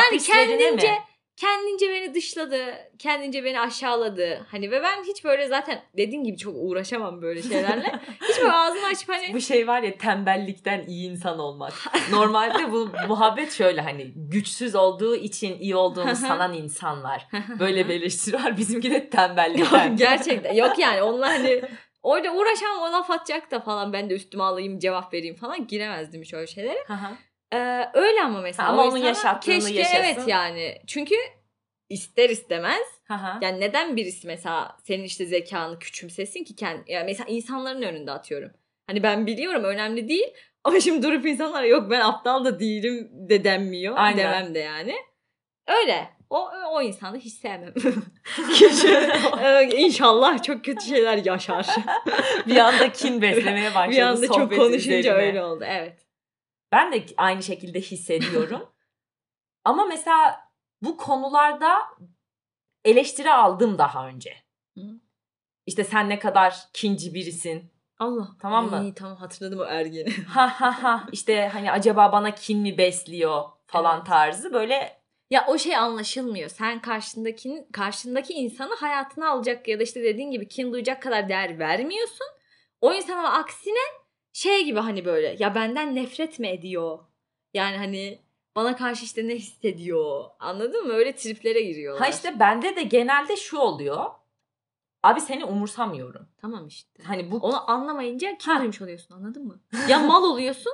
Kaprislerine 0.03 0.59
kendince 0.59 0.93
mi? 0.93 0.99
Kendince 1.40 1.88
beni 1.90 2.14
dışladı, 2.14 2.64
kendince 2.98 3.44
beni 3.44 3.61
aşağıladı. 3.61 4.46
Hani 4.50 4.70
ve 4.70 4.83
ben 4.83 5.05
hiç 5.05 5.24
böyle 5.24 5.48
zaten 5.48 5.83
dediğim 5.96 6.24
gibi 6.24 6.37
çok 6.37 6.55
uğraşamam 6.57 7.22
böyle 7.22 7.42
şeylerle. 7.42 7.92
hiç 8.29 8.38
böyle 8.38 8.53
ağzımı 8.53 8.87
açıp 8.87 9.09
hani 9.09 9.35
Bu 9.35 9.40
şey 9.40 9.68
var 9.68 9.83
ya 9.83 9.98
tembellikten 9.98 10.85
iyi 10.87 11.11
insan 11.11 11.38
olmak. 11.38 11.72
Normalde 12.11 12.72
bu 12.72 12.88
muhabbet 13.09 13.53
şöyle 13.53 13.81
hani 13.81 14.12
güçsüz 14.16 14.74
olduğu 14.74 15.16
için 15.16 15.59
iyi 15.59 15.76
olduğunu 15.76 16.16
sanan 16.16 16.55
insanlar. 16.55 17.26
Böyle 17.59 17.88
bir 17.88 17.94
eleştiri 17.94 18.37
var. 18.37 18.57
Bizimki 18.57 18.90
de 18.90 18.94
Yok, 18.94 19.12
tembellikten. 19.12 19.96
gerçekten 19.96 20.55
yok 20.55 20.79
yani 20.79 21.03
onlar 21.03 21.31
hani 21.31 21.62
orada 22.03 22.33
uğraşan 22.33 22.79
o 22.81 22.92
laf 22.92 23.11
atacak 23.11 23.50
da 23.50 23.61
falan 23.61 23.92
ben 23.92 24.11
de 24.11 24.14
üstüme 24.14 24.44
alayım 24.44 24.79
cevap 24.79 25.14
vereyim 25.14 25.37
falan 25.37 25.66
giremezdim 25.66 26.22
hiç 26.22 26.35
öyle 26.35 26.46
şeylere. 26.46 26.85
Ee, 27.55 27.85
öyle 27.95 28.23
ama 28.23 28.41
mesela. 28.41 28.69
Ha, 28.69 28.73
ama 28.73 28.85
onun 28.85 28.97
yaşattığını 28.97 29.55
keşke 29.55 29.79
yaşasın. 29.79 29.97
evet 29.97 30.19
yani. 30.27 30.83
Çünkü 30.87 31.15
ister 31.89 32.31
istemez 32.31 33.01
Aha. 33.09 33.39
yani 33.43 33.61
neden 33.61 33.97
birisi 33.97 34.27
mesela 34.27 34.77
senin 34.85 35.05
işte 35.05 35.27
zekanı 35.27 35.79
küçümsesin 35.79 36.45
ki 36.45 36.57
kendi 36.57 36.93
yani 36.93 37.05
mesela 37.05 37.31
insanların 37.31 37.83
önünde 37.83 38.11
atıyorum. 38.11 38.51
Hani 38.87 39.03
ben 39.03 39.27
biliyorum 39.27 39.65
önemli 39.65 40.09
değil 40.09 40.35
ama 40.65 40.81
şimdi 40.81 41.03
durup 41.07 41.27
insanlara 41.27 41.67
yok 41.67 41.91
ben 41.91 42.01
aptal 42.01 42.45
da 42.45 42.61
değilim 42.61 43.11
de 43.13 43.45
denmiyor. 43.45 43.95
Aynen. 43.97 44.19
Demem 44.19 44.55
de 44.55 44.59
yani. 44.59 44.95
Öyle. 45.67 46.09
O, 46.31 46.49
o 46.73 46.83
insanı 46.83 47.19
hiç 47.19 47.33
sevmem. 47.33 47.75
İnşallah 49.77 50.43
çok 50.43 50.65
kötü 50.65 50.87
şeyler 50.87 51.25
yaşar. 51.25 51.67
bir 52.47 52.57
anda 52.57 52.93
kin 52.93 53.23
beslemeye 53.23 53.75
başladı. 53.75 53.97
bir 53.97 54.03
anda 54.03 54.27
çok 54.27 54.57
konuşunca 54.57 54.99
üzerine. 54.99 55.23
öyle 55.23 55.43
oldu. 55.43 55.65
Evet. 55.69 56.10
Ben 56.72 56.92
de 56.92 57.06
aynı 57.16 57.42
şekilde 57.42 57.80
hissediyorum. 57.80 58.72
Ama 59.64 59.85
mesela 59.85 60.40
bu 60.83 60.96
konularda 60.96 61.78
eleştiri 62.85 63.33
aldım 63.33 63.78
daha 63.78 64.06
önce. 64.06 64.37
İşte 65.66 65.85
sen 65.85 66.09
ne 66.09 66.18
kadar 66.18 66.56
kinci 66.72 67.14
birisin. 67.14 67.72
Allah. 67.98 68.28
Tamam 68.40 68.70
mı? 68.70 68.78
Ay, 68.78 68.94
tamam 68.94 69.16
hatırladım 69.16 69.61
o 69.61 69.64
ergeni. 69.64 70.12
Ha 70.28 70.61
ha 70.61 70.83
ha. 70.83 71.06
İşte 71.12 71.48
hani 71.52 71.72
acaba 71.72 72.12
bana 72.12 72.35
kin 72.35 72.59
mi 72.59 72.78
besliyor 72.78 73.44
falan 73.66 73.96
Evet. 73.96 74.06
tarzı 74.06 74.52
böyle 74.52 75.00
Ya 75.30 75.46
o 75.48 75.59
şey 75.59 75.76
anlaşılmıyor. 75.76 76.50
Sen 76.50 76.80
karşındakinin 76.83 77.64
karşındaki 77.72 78.33
insanı 78.33 78.74
hayatına 78.74 79.30
alacak 79.30 79.68
ya 79.68 79.78
da 79.78 79.83
işte 79.83 80.02
dediğin 80.02 80.30
gibi 80.30 80.48
kin 80.48 80.72
duyacak 80.72 81.02
kadar 81.02 81.28
değer 81.28 81.59
vermiyorsun. 81.59 82.26
O 82.80 82.92
insan 82.92 83.16
ama 83.18 83.33
aksine 83.33 83.78
şey 84.33 84.64
gibi 84.64 84.79
hani 84.79 85.05
böyle 85.05 85.37
ya 85.38 85.55
benden 85.55 85.95
nefret 85.95 86.38
mi 86.38 86.49
ediyor? 86.49 86.99
Yani 87.55 87.77
hani 87.77 88.19
bana 88.57 88.77
karşı 88.77 89.05
işte 89.05 89.29
ne 89.29 89.35
hissediyor? 89.35 90.25
Anladın 90.38 90.87
mı? 90.87 90.93
Öyle 90.93 91.16
triplere 91.16 91.61
giriyorlar. 91.62 92.03
ha 92.09 92.09
işte 92.14 92.40
bende 92.40 92.77
de 92.77 92.83
genelde 92.83 93.37
şu 93.37 93.59
oluyor. 93.59 94.05
Abi 95.03 95.21
seni 95.21 95.45
umursamıyorum. 95.45 96.29
Tamam 96.40 96.66
işte. 96.66 97.03
Hani 97.03 97.31
bu 97.31 97.37
Onu 97.37 97.71
anlamayınca 97.71 98.38
kim 98.38 98.53
Ha. 98.53 98.59
duymuş 98.61 98.83
oluyorsun 98.83 99.14
anladın 99.14 99.47
mı? 99.47 99.61
Ya 99.88 99.99
mal 99.99 100.25
oluyorsun 100.25 100.73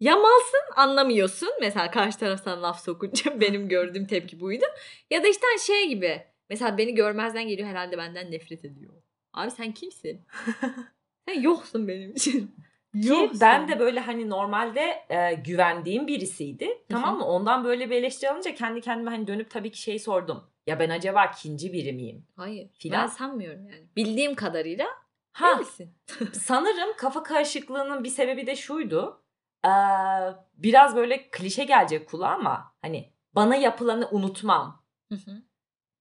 ya 0.00 0.16
malsın 0.16 0.60
anlamıyorsun. 0.76 1.48
Mesela 1.60 1.90
karşı 1.90 2.18
taraftan 2.18 2.62
laf 2.62 2.84
sokunca 2.84 3.40
benim 3.40 3.68
gördüğüm 3.68 4.06
tepki 4.06 4.40
buydu. 4.40 4.64
Ya 5.10 5.22
da 5.22 5.28
işte 5.28 5.46
hani 5.52 5.60
şey 5.60 5.88
gibi. 5.88 6.26
Mesela 6.50 6.78
beni 6.78 6.94
görmezden 6.94 7.48
geliyor 7.48 7.68
herhalde 7.68 7.98
benden 7.98 8.30
nefret 8.30 8.64
ediyor. 8.64 8.92
Abi 9.32 9.50
sen 9.50 9.72
kimsin? 9.72 10.26
sen 11.28 11.40
yoksun 11.40 11.88
benim 11.88 12.10
için. 12.10 12.54
Ki 13.02 13.30
ben 13.40 13.68
de 13.68 13.78
böyle 13.78 14.00
hani 14.00 14.30
normalde 14.30 15.06
e, 15.08 15.34
güvendiğim 15.34 16.06
birisiydi. 16.06 16.68
Tamam 16.88 17.18
mı? 17.18 17.24
Ondan 17.24 17.64
böyle 17.64 17.90
bir 17.90 17.96
eleştiri 17.96 18.30
alınca 18.30 18.54
kendi 18.54 18.80
kendime 18.80 19.10
hani 19.10 19.26
dönüp 19.26 19.50
tabii 19.50 19.70
ki 19.70 19.80
şey 19.80 19.98
sordum. 19.98 20.44
Ya 20.66 20.80
ben 20.80 20.90
acaba 20.90 21.30
kinci 21.30 21.72
biri 21.72 21.92
miyim? 21.92 22.26
Hayır. 22.36 22.68
Filan. 22.78 23.02
Ben 23.02 23.06
sanmıyorum 23.06 23.66
yani. 23.66 23.86
Bildiğim 23.96 24.34
kadarıyla 24.34 24.86
Ha 25.32 25.58
değilsin. 25.58 25.94
sanırım 26.32 26.96
kafa 26.96 27.22
karışıklığının 27.22 28.04
bir 28.04 28.08
sebebi 28.08 28.46
de 28.46 28.56
şuydu. 28.56 29.22
Ee, 29.64 29.68
biraz 30.56 30.96
böyle 30.96 31.30
klişe 31.30 31.64
gelecek 31.64 32.08
kulağa 32.08 32.28
ama 32.28 32.74
hani 32.82 33.12
bana 33.34 33.56
yapılanı 33.56 34.08
unutmam. 34.10 34.82
Hı 35.08 35.14
hı. 35.14 35.42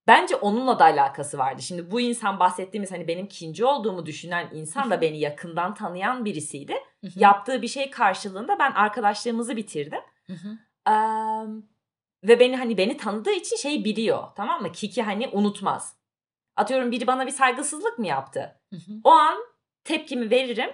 Bence 0.08 0.36
onunla 0.36 0.80
da 0.80 0.84
alakası 0.84 1.38
vardı. 1.38 1.62
Şimdi 1.62 1.92
bu 1.92 2.02
insan 2.02 2.40
bahsettiğimiz 2.40 2.92
hani 2.92 3.08
benim 3.08 3.28
kinci 3.28 3.66
olduğumu 3.66 4.06
düşünen 4.06 4.50
insan 4.54 4.90
da 4.92 5.02
beni 5.02 5.20
yakından 5.20 5.74
tanıyan 5.74 6.26
birisiydi. 6.26 6.76
Yaptığı 7.20 7.62
bir 7.62 7.68
şey 7.68 7.90
karşılığında 7.92 8.60
ben 8.60 8.72
arkadaşlığımızı 8.72 9.56
bitirdim. 9.58 10.00
Eee, 10.88 10.94
ve 12.24 12.40
beni 12.40 12.58
hani 12.58 12.78
beni 12.78 12.98
tanıdığı 12.98 13.32
için 13.32 13.56
şeyi 13.56 13.86
biliyor 13.86 14.24
tamam 14.36 14.62
mı? 14.62 14.72
Kiki 14.72 15.04
hani 15.04 15.28
unutmaz. 15.32 15.96
Atıyorum 16.56 16.92
biri 16.92 17.08
bana 17.08 17.26
bir 17.26 17.32
saygısızlık 17.32 18.00
mı 18.00 18.08
yaptı? 18.08 18.60
O 19.04 19.10
an 19.12 19.38
tepkimi 19.84 20.30
veririm. 20.30 20.70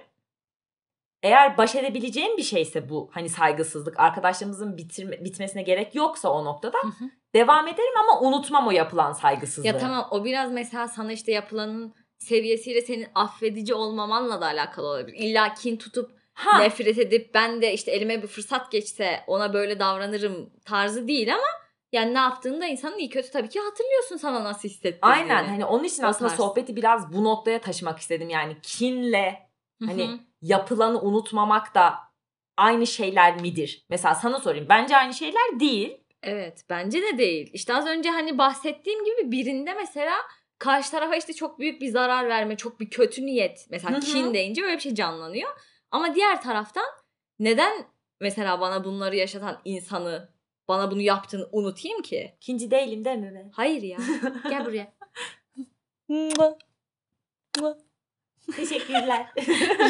Eğer 1.22 1.56
baş 1.58 1.74
edebileceğim 1.74 2.36
bir 2.36 2.42
şeyse 2.42 2.88
bu 2.88 3.10
hani 3.12 3.28
saygısızlık 3.28 4.00
arkadaşlarımızın 4.00 4.76
bitirme, 4.76 5.24
bitmesine 5.24 5.62
gerek 5.62 5.94
yoksa 5.94 6.28
o 6.28 6.44
noktada 6.44 6.78
Hı 6.82 6.86
hı. 6.88 7.10
devam 7.34 7.68
ederim 7.68 7.94
ama 8.00 8.20
unutmam 8.20 8.66
o 8.66 8.70
yapılan 8.70 9.12
saygısızlığı. 9.12 9.68
Ya 9.68 9.78
tamam 9.78 10.08
o 10.10 10.24
biraz 10.24 10.52
mesela 10.52 10.88
sana 10.88 11.12
işte 11.12 11.32
yapılanın 11.32 11.94
seviyesiyle 12.18 12.80
senin 12.80 13.06
affedici 13.14 13.74
olmamanla 13.74 14.40
da 14.40 14.46
alakalı 14.46 14.86
olabilir. 14.86 15.16
İlla 15.18 15.54
kin 15.54 15.76
tutup 15.76 16.22
Ha, 16.34 16.58
nefret 16.58 16.98
edip 16.98 17.34
ben 17.34 17.62
de 17.62 17.72
işte 17.72 17.90
elime 17.90 18.22
bir 18.22 18.28
fırsat 18.28 18.72
geçse 18.72 19.20
ona 19.26 19.52
böyle 19.52 19.78
davranırım 19.78 20.50
tarzı 20.64 21.08
değil 21.08 21.34
ama 21.34 21.42
yani 21.92 22.14
ne 22.14 22.18
yaptığını 22.18 22.60
da 22.60 22.66
insanın 22.66 22.98
iyi 22.98 23.08
kötü 23.10 23.30
tabii 23.30 23.48
ki 23.48 23.60
hatırlıyorsun 23.60 24.16
sana 24.16 24.44
nasıl 24.44 24.68
hissettirdiğini. 24.68 25.14
aynen 25.14 25.44
hani 25.44 25.64
onun 25.64 25.84
için 25.84 26.02
O 26.02 26.06
aslında 26.06 26.28
tarz. 26.28 26.40
sohbeti 26.40 26.76
biraz 26.76 27.12
bu 27.12 27.24
noktaya 27.24 27.60
taşımak 27.60 27.98
istedim. 27.98 28.28
Yani 28.30 28.56
kinle 28.62 29.38
Hı 29.82 29.90
hı. 29.90 30.18
Yapılanı 30.42 31.00
unutmamak 31.00 31.74
da 31.74 31.94
aynı 32.56 32.86
şeyler 32.86 33.40
midir? 33.40 33.86
Mesela 33.90 34.14
sana 34.14 34.40
sorayım. 34.40 34.66
Bence 34.68 34.96
aynı 34.96 35.14
şeyler 35.14 35.60
değil. 35.60 35.98
Evet 36.22 36.64
bence 36.70 37.02
de 37.02 37.18
değil. 37.18 37.50
İşte 37.52 37.74
az 37.74 37.86
önce 37.86 38.10
hani 38.10 38.38
bahsettiğim 38.38 39.04
gibi 39.04 39.32
birinde 39.32 39.74
mesela 39.74 40.14
karşı 40.58 40.90
tarafa 40.90 41.16
işte 41.16 41.32
çok 41.32 41.58
büyük 41.58 41.80
bir 41.80 41.88
zarar 41.88 42.28
verme, 42.28 42.56
çok 42.56 42.80
bir 42.80 42.90
kötü 42.90 43.26
niyet. 43.26 43.66
Mesela 43.70 43.92
Hı 43.92 43.96
hı. 43.96 44.00
kin 44.00 44.34
deyince 44.34 44.62
böyle 44.62 44.76
bir 44.76 44.80
şey 44.80 44.94
canlanıyor. 44.94 45.50
Ama 45.90 46.14
diğer 46.14 46.42
taraftan 46.42 46.86
neden 47.38 47.84
mesela 48.20 48.60
bana 48.60 48.84
bunları 48.84 49.16
yaşatan 49.16 49.60
insanı, 49.64 50.28
bana 50.68 50.90
bunu 50.90 51.00
yaptığını 51.00 51.48
unutayım 51.52 52.02
ki? 52.02 52.36
Kinci 52.40 52.70
değilim 52.70 53.04
değil 53.04 53.18
mi? 53.18 53.50
Hayır 53.52 53.82
ya. 53.82 53.98
Gel 54.48 54.66
buraya. 54.66 54.92
Teşekkürler. 58.56 59.26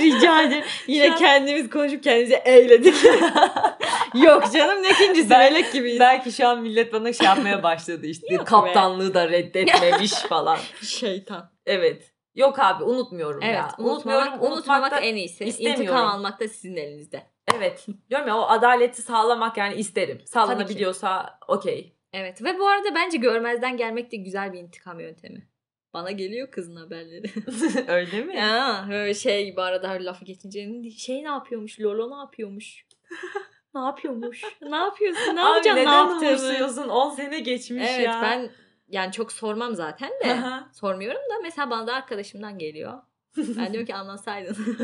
Rica 0.00 0.42
ederim. 0.42 0.64
Yine 0.86 1.06
Şu 1.06 1.12
an- 1.12 1.18
kendimiz 1.18 1.70
konuşup 1.70 2.02
kendimizi 2.04 2.34
eğledik. 2.34 2.94
Yok 4.14 4.52
canım 4.52 4.82
ne 4.82 4.90
ikincisi 4.90 5.30
Ben- 5.30 5.52
melek 5.52 5.72
gibiyiz. 5.72 6.00
Belki 6.00 6.32
şu 6.32 6.48
an 6.48 6.62
millet 6.62 6.92
bana 6.92 7.12
şey 7.12 7.26
yapmaya 7.26 7.62
başladı 7.62 8.06
işte. 8.06 8.34
Yok 8.34 8.40
be. 8.40 8.44
kaptanlığı 8.44 9.14
da 9.14 9.28
reddetmemiş 9.28 10.12
falan. 10.28 10.58
Şeytan. 10.82 11.50
Evet. 11.66 12.12
Yok 12.34 12.58
abi 12.58 12.84
unutmuyorum 12.84 13.40
Evet 13.42 13.54
ya. 13.56 13.68
unutmamak, 13.78 14.32
unutmamak 14.42 14.52
unutmak 14.52 14.90
da- 14.92 15.00
en 15.00 15.16
iyisi. 15.16 15.44
İntikam 15.44 16.06
almak 16.06 16.40
da 16.40 16.48
sizin 16.48 16.76
elinizde. 16.76 17.22
Evet. 17.56 17.86
Diyorum 18.10 18.28
ya 18.28 18.36
o 18.38 18.42
adaleti 18.48 19.02
sağlamak 19.02 19.56
yani 19.56 19.74
isterim. 19.74 20.20
Sağlanabiliyorsa 20.26 21.38
okey. 21.48 21.96
Evet 22.12 22.44
ve 22.44 22.58
bu 22.58 22.68
arada 22.68 22.94
bence 22.94 23.18
görmezden 23.18 23.76
gelmek 23.76 24.12
de 24.12 24.16
güzel 24.16 24.52
bir 24.52 24.58
intikam 24.58 25.00
yöntemi. 25.00 25.48
Bana 25.94 26.11
geliyor 26.11 26.50
kızın 26.50 26.76
haberleri. 26.76 27.31
Öyle 27.88 28.22
mi? 28.24 28.37
ya 28.37 28.87
böyle 28.90 29.14
şey 29.14 29.44
gibi 29.44 29.61
arada 29.61 29.88
her 29.88 30.00
lafı 30.00 30.24
geçince 30.24 30.90
şey 30.90 31.24
ne 31.24 31.28
yapıyormuş 31.28 31.81
Lolo 31.81 32.11
ne 32.11 32.16
yapıyormuş. 32.20 32.87
ne 33.74 33.81
yapıyormuş? 33.81 34.42
Ne 34.62 34.76
yapıyorsun? 34.76 35.37
Ne 35.37 35.40
yapacaksın? 35.40 35.76
Ne 35.76 35.83
neden 35.83 35.92
yaptığını? 35.92 36.28
umursuyorsun? 36.28 36.88
10 36.88 37.11
sene 37.11 37.40
geçmiş 37.40 37.85
Evet 37.88 38.07
ya. 38.07 38.20
ben 38.22 38.50
yani 38.88 39.12
çok 39.12 39.33
sormam 39.33 39.74
zaten 39.74 40.11
de. 40.24 40.33
Aha. 40.33 40.68
Sormuyorum 40.72 41.20
da 41.20 41.35
mesela 41.42 41.70
bana 41.70 41.87
da 41.87 41.94
arkadaşımdan 41.94 42.59
geliyor. 42.59 42.92
Ben 43.37 43.72
diyorum 43.72 43.87
ki 43.87 43.94
anlatsaydın. 43.94 44.57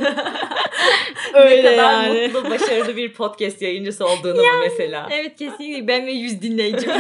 ne 1.35 1.62
kadar 1.62 2.09
mutlu, 2.09 2.51
başarılı 2.51 2.97
bir 2.97 3.14
podcast 3.14 3.62
yayıncısı 3.62 4.07
olduğunu 4.07 4.37
mu 4.42 4.59
mesela? 4.61 5.09
evet 5.11 5.37
kesinlikle 5.37 5.88
ben 5.88 6.07
ve 6.07 6.12
yüz 6.12 6.42
dinleyicim. 6.42 6.90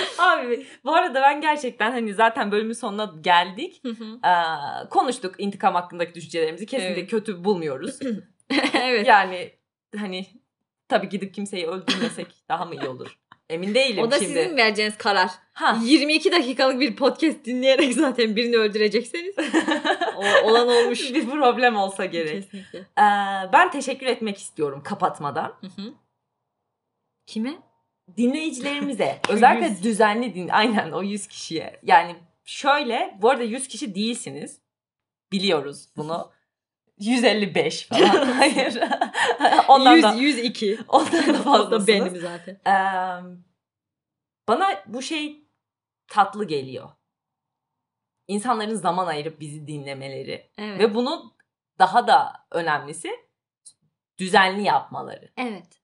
Abi 0.18 0.66
bu 0.84 0.94
arada 0.94 1.22
ben 1.22 1.40
gerçekten 1.40 1.90
hani 1.90 2.14
zaten 2.14 2.52
bölümün 2.52 2.72
sonuna 2.72 3.14
geldik. 3.20 3.82
Ee, 4.24 4.88
konuştuk 4.90 5.34
intikam 5.38 5.74
hakkındaki 5.74 6.14
düşüncelerimizi. 6.14 6.66
Kesinlikle 6.66 7.00
Evet. 7.00 7.10
kötü 7.10 7.44
bulmuyoruz. 7.44 7.98
evet. 8.82 9.06
Yani 9.06 9.52
hani 9.96 10.26
tabii 10.88 11.08
gidip 11.08 11.34
kimseyi 11.34 11.66
öldürmesek 11.66 12.26
daha 12.48 12.64
mı 12.64 12.74
iyi 12.74 12.88
olur? 12.88 13.16
Emin 13.50 13.74
değilim 13.74 14.04
o 14.04 14.10
da 14.10 14.18
şimdi. 14.18 14.32
sizin 14.32 14.56
vereceğiniz 14.56 14.98
karar. 14.98 15.30
Ha. 15.52 15.78
22 15.82 16.32
dakikalık 16.32 16.80
bir 16.80 16.96
podcast 16.96 17.44
dinleyerek 17.44 17.94
zaten 17.94 18.36
birini 18.36 18.56
öldürecekseniz 18.56 19.34
o, 20.16 20.48
olan 20.50 20.68
olmuş. 20.68 21.14
bir 21.14 21.30
problem 21.30 21.76
olsa 21.76 22.04
gerek. 22.04 22.42
Kesinlikle. 22.42 22.78
Ee, 22.78 23.52
ben 23.52 23.70
teşekkür 23.70 24.06
etmek 24.06 24.38
istiyorum 24.38 24.82
kapatmadan. 24.84 25.52
Hı 25.60 25.66
hı. 25.66 25.92
Kime? 27.26 27.58
Dinleyicilerimize 28.16 29.20
özellikle 29.28 29.82
düzenli 29.82 30.34
din 30.34 30.48
aynen 30.48 30.92
o 30.92 31.02
100 31.02 31.26
kişiye. 31.26 31.80
Yani 31.82 32.16
şöyle 32.44 33.18
bu 33.22 33.30
arada 33.30 33.42
100 33.42 33.68
kişi 33.68 33.94
değilsiniz. 33.94 34.60
Biliyoruz 35.32 35.88
bunu. 35.96 36.32
155 36.98 37.86
falan. 37.86 38.26
Hayır. 38.32 38.80
Ondan 39.68 39.94
100, 39.96 40.02
da 40.02 40.12
102. 40.14 40.78
ondan 40.88 41.12
da 41.28 41.32
fazlasınız. 41.42 41.88
benim 41.88 42.16
zaten. 42.16 42.54
Ee, 42.66 42.72
bana 44.48 44.82
bu 44.86 45.02
şey 45.02 45.44
tatlı 46.08 46.44
geliyor. 46.44 46.90
İnsanların 48.28 48.74
zaman 48.74 49.06
ayırıp 49.06 49.40
bizi 49.40 49.66
dinlemeleri 49.66 50.50
Evet. 50.58 50.78
ve 50.80 50.94
bunu 50.94 51.34
daha 51.78 52.06
da 52.06 52.46
önemlisi 52.50 53.10
düzenli 54.18 54.62
yapmaları. 54.62 55.32
evet. 55.36 55.80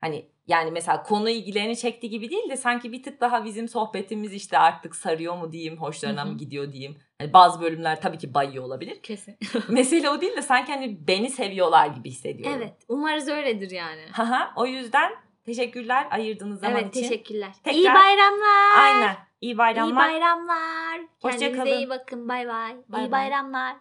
Hani 0.00 0.30
yani 0.46 0.70
mesela 0.70 1.02
konu 1.02 1.28
ilgilerini 1.30 1.76
çektiği 1.76 2.10
gibi 2.10 2.30
değil 2.30 2.50
de 2.50 2.56
sanki 2.56 2.92
bir 2.92 3.02
tık 3.02 3.20
daha 3.20 3.44
bizim 3.44 3.68
sohbetimiz 3.68 4.32
işte 4.32 4.58
artık 4.58 4.96
sarıyor 4.96 5.36
mu 5.36 5.52
diyeyim, 5.52 5.76
hoşlarına 5.76 6.24
mı 6.24 6.36
gidiyor 6.36 6.72
diyeyim. 6.72 6.98
Hani 7.18 7.32
bazı 7.32 7.60
bölümler 7.60 8.00
tabii 8.00 8.18
ki 8.18 8.34
bayıyor 8.34 8.64
olabilir. 8.64 9.02
Kesin. 9.02 9.36
Mesele 9.68 10.10
o 10.10 10.20
değil 10.20 10.36
de 10.36 10.42
sanki 10.42 10.72
hani 10.72 11.08
beni 11.08 11.30
seviyorlar 11.30 11.86
gibi 11.86 12.10
hissediyorum. 12.10 12.56
evet. 12.58 12.74
Umarız 12.88 13.28
öyledir 13.28 13.70
yani. 13.70 14.00
Haha, 14.12 14.52
o 14.56 14.66
yüzden 14.66 15.12
teşekkürler 15.44 16.06
ayırdığınız 16.10 16.60
zaman 16.60 16.76
evet 16.80 16.96
için. 16.96 17.02
teşekkürler. 17.08 17.52
Tekrar- 17.64 17.78
İyi 17.78 17.86
bayramlar. 17.86 18.78
Aynen. 18.78 19.16
İyi 19.40 19.58
bayramlar. 19.58 20.06
İyi 20.08 20.12
bayramlar. 20.12 21.00
Hoşça 21.22 21.38
Kendinize 21.38 21.76
iyi 21.76 21.88
bakın. 21.88 22.28
Bay 22.28 22.48
bay. 22.48 22.76
İyi 23.02 23.10
bayramlar. 23.12 23.76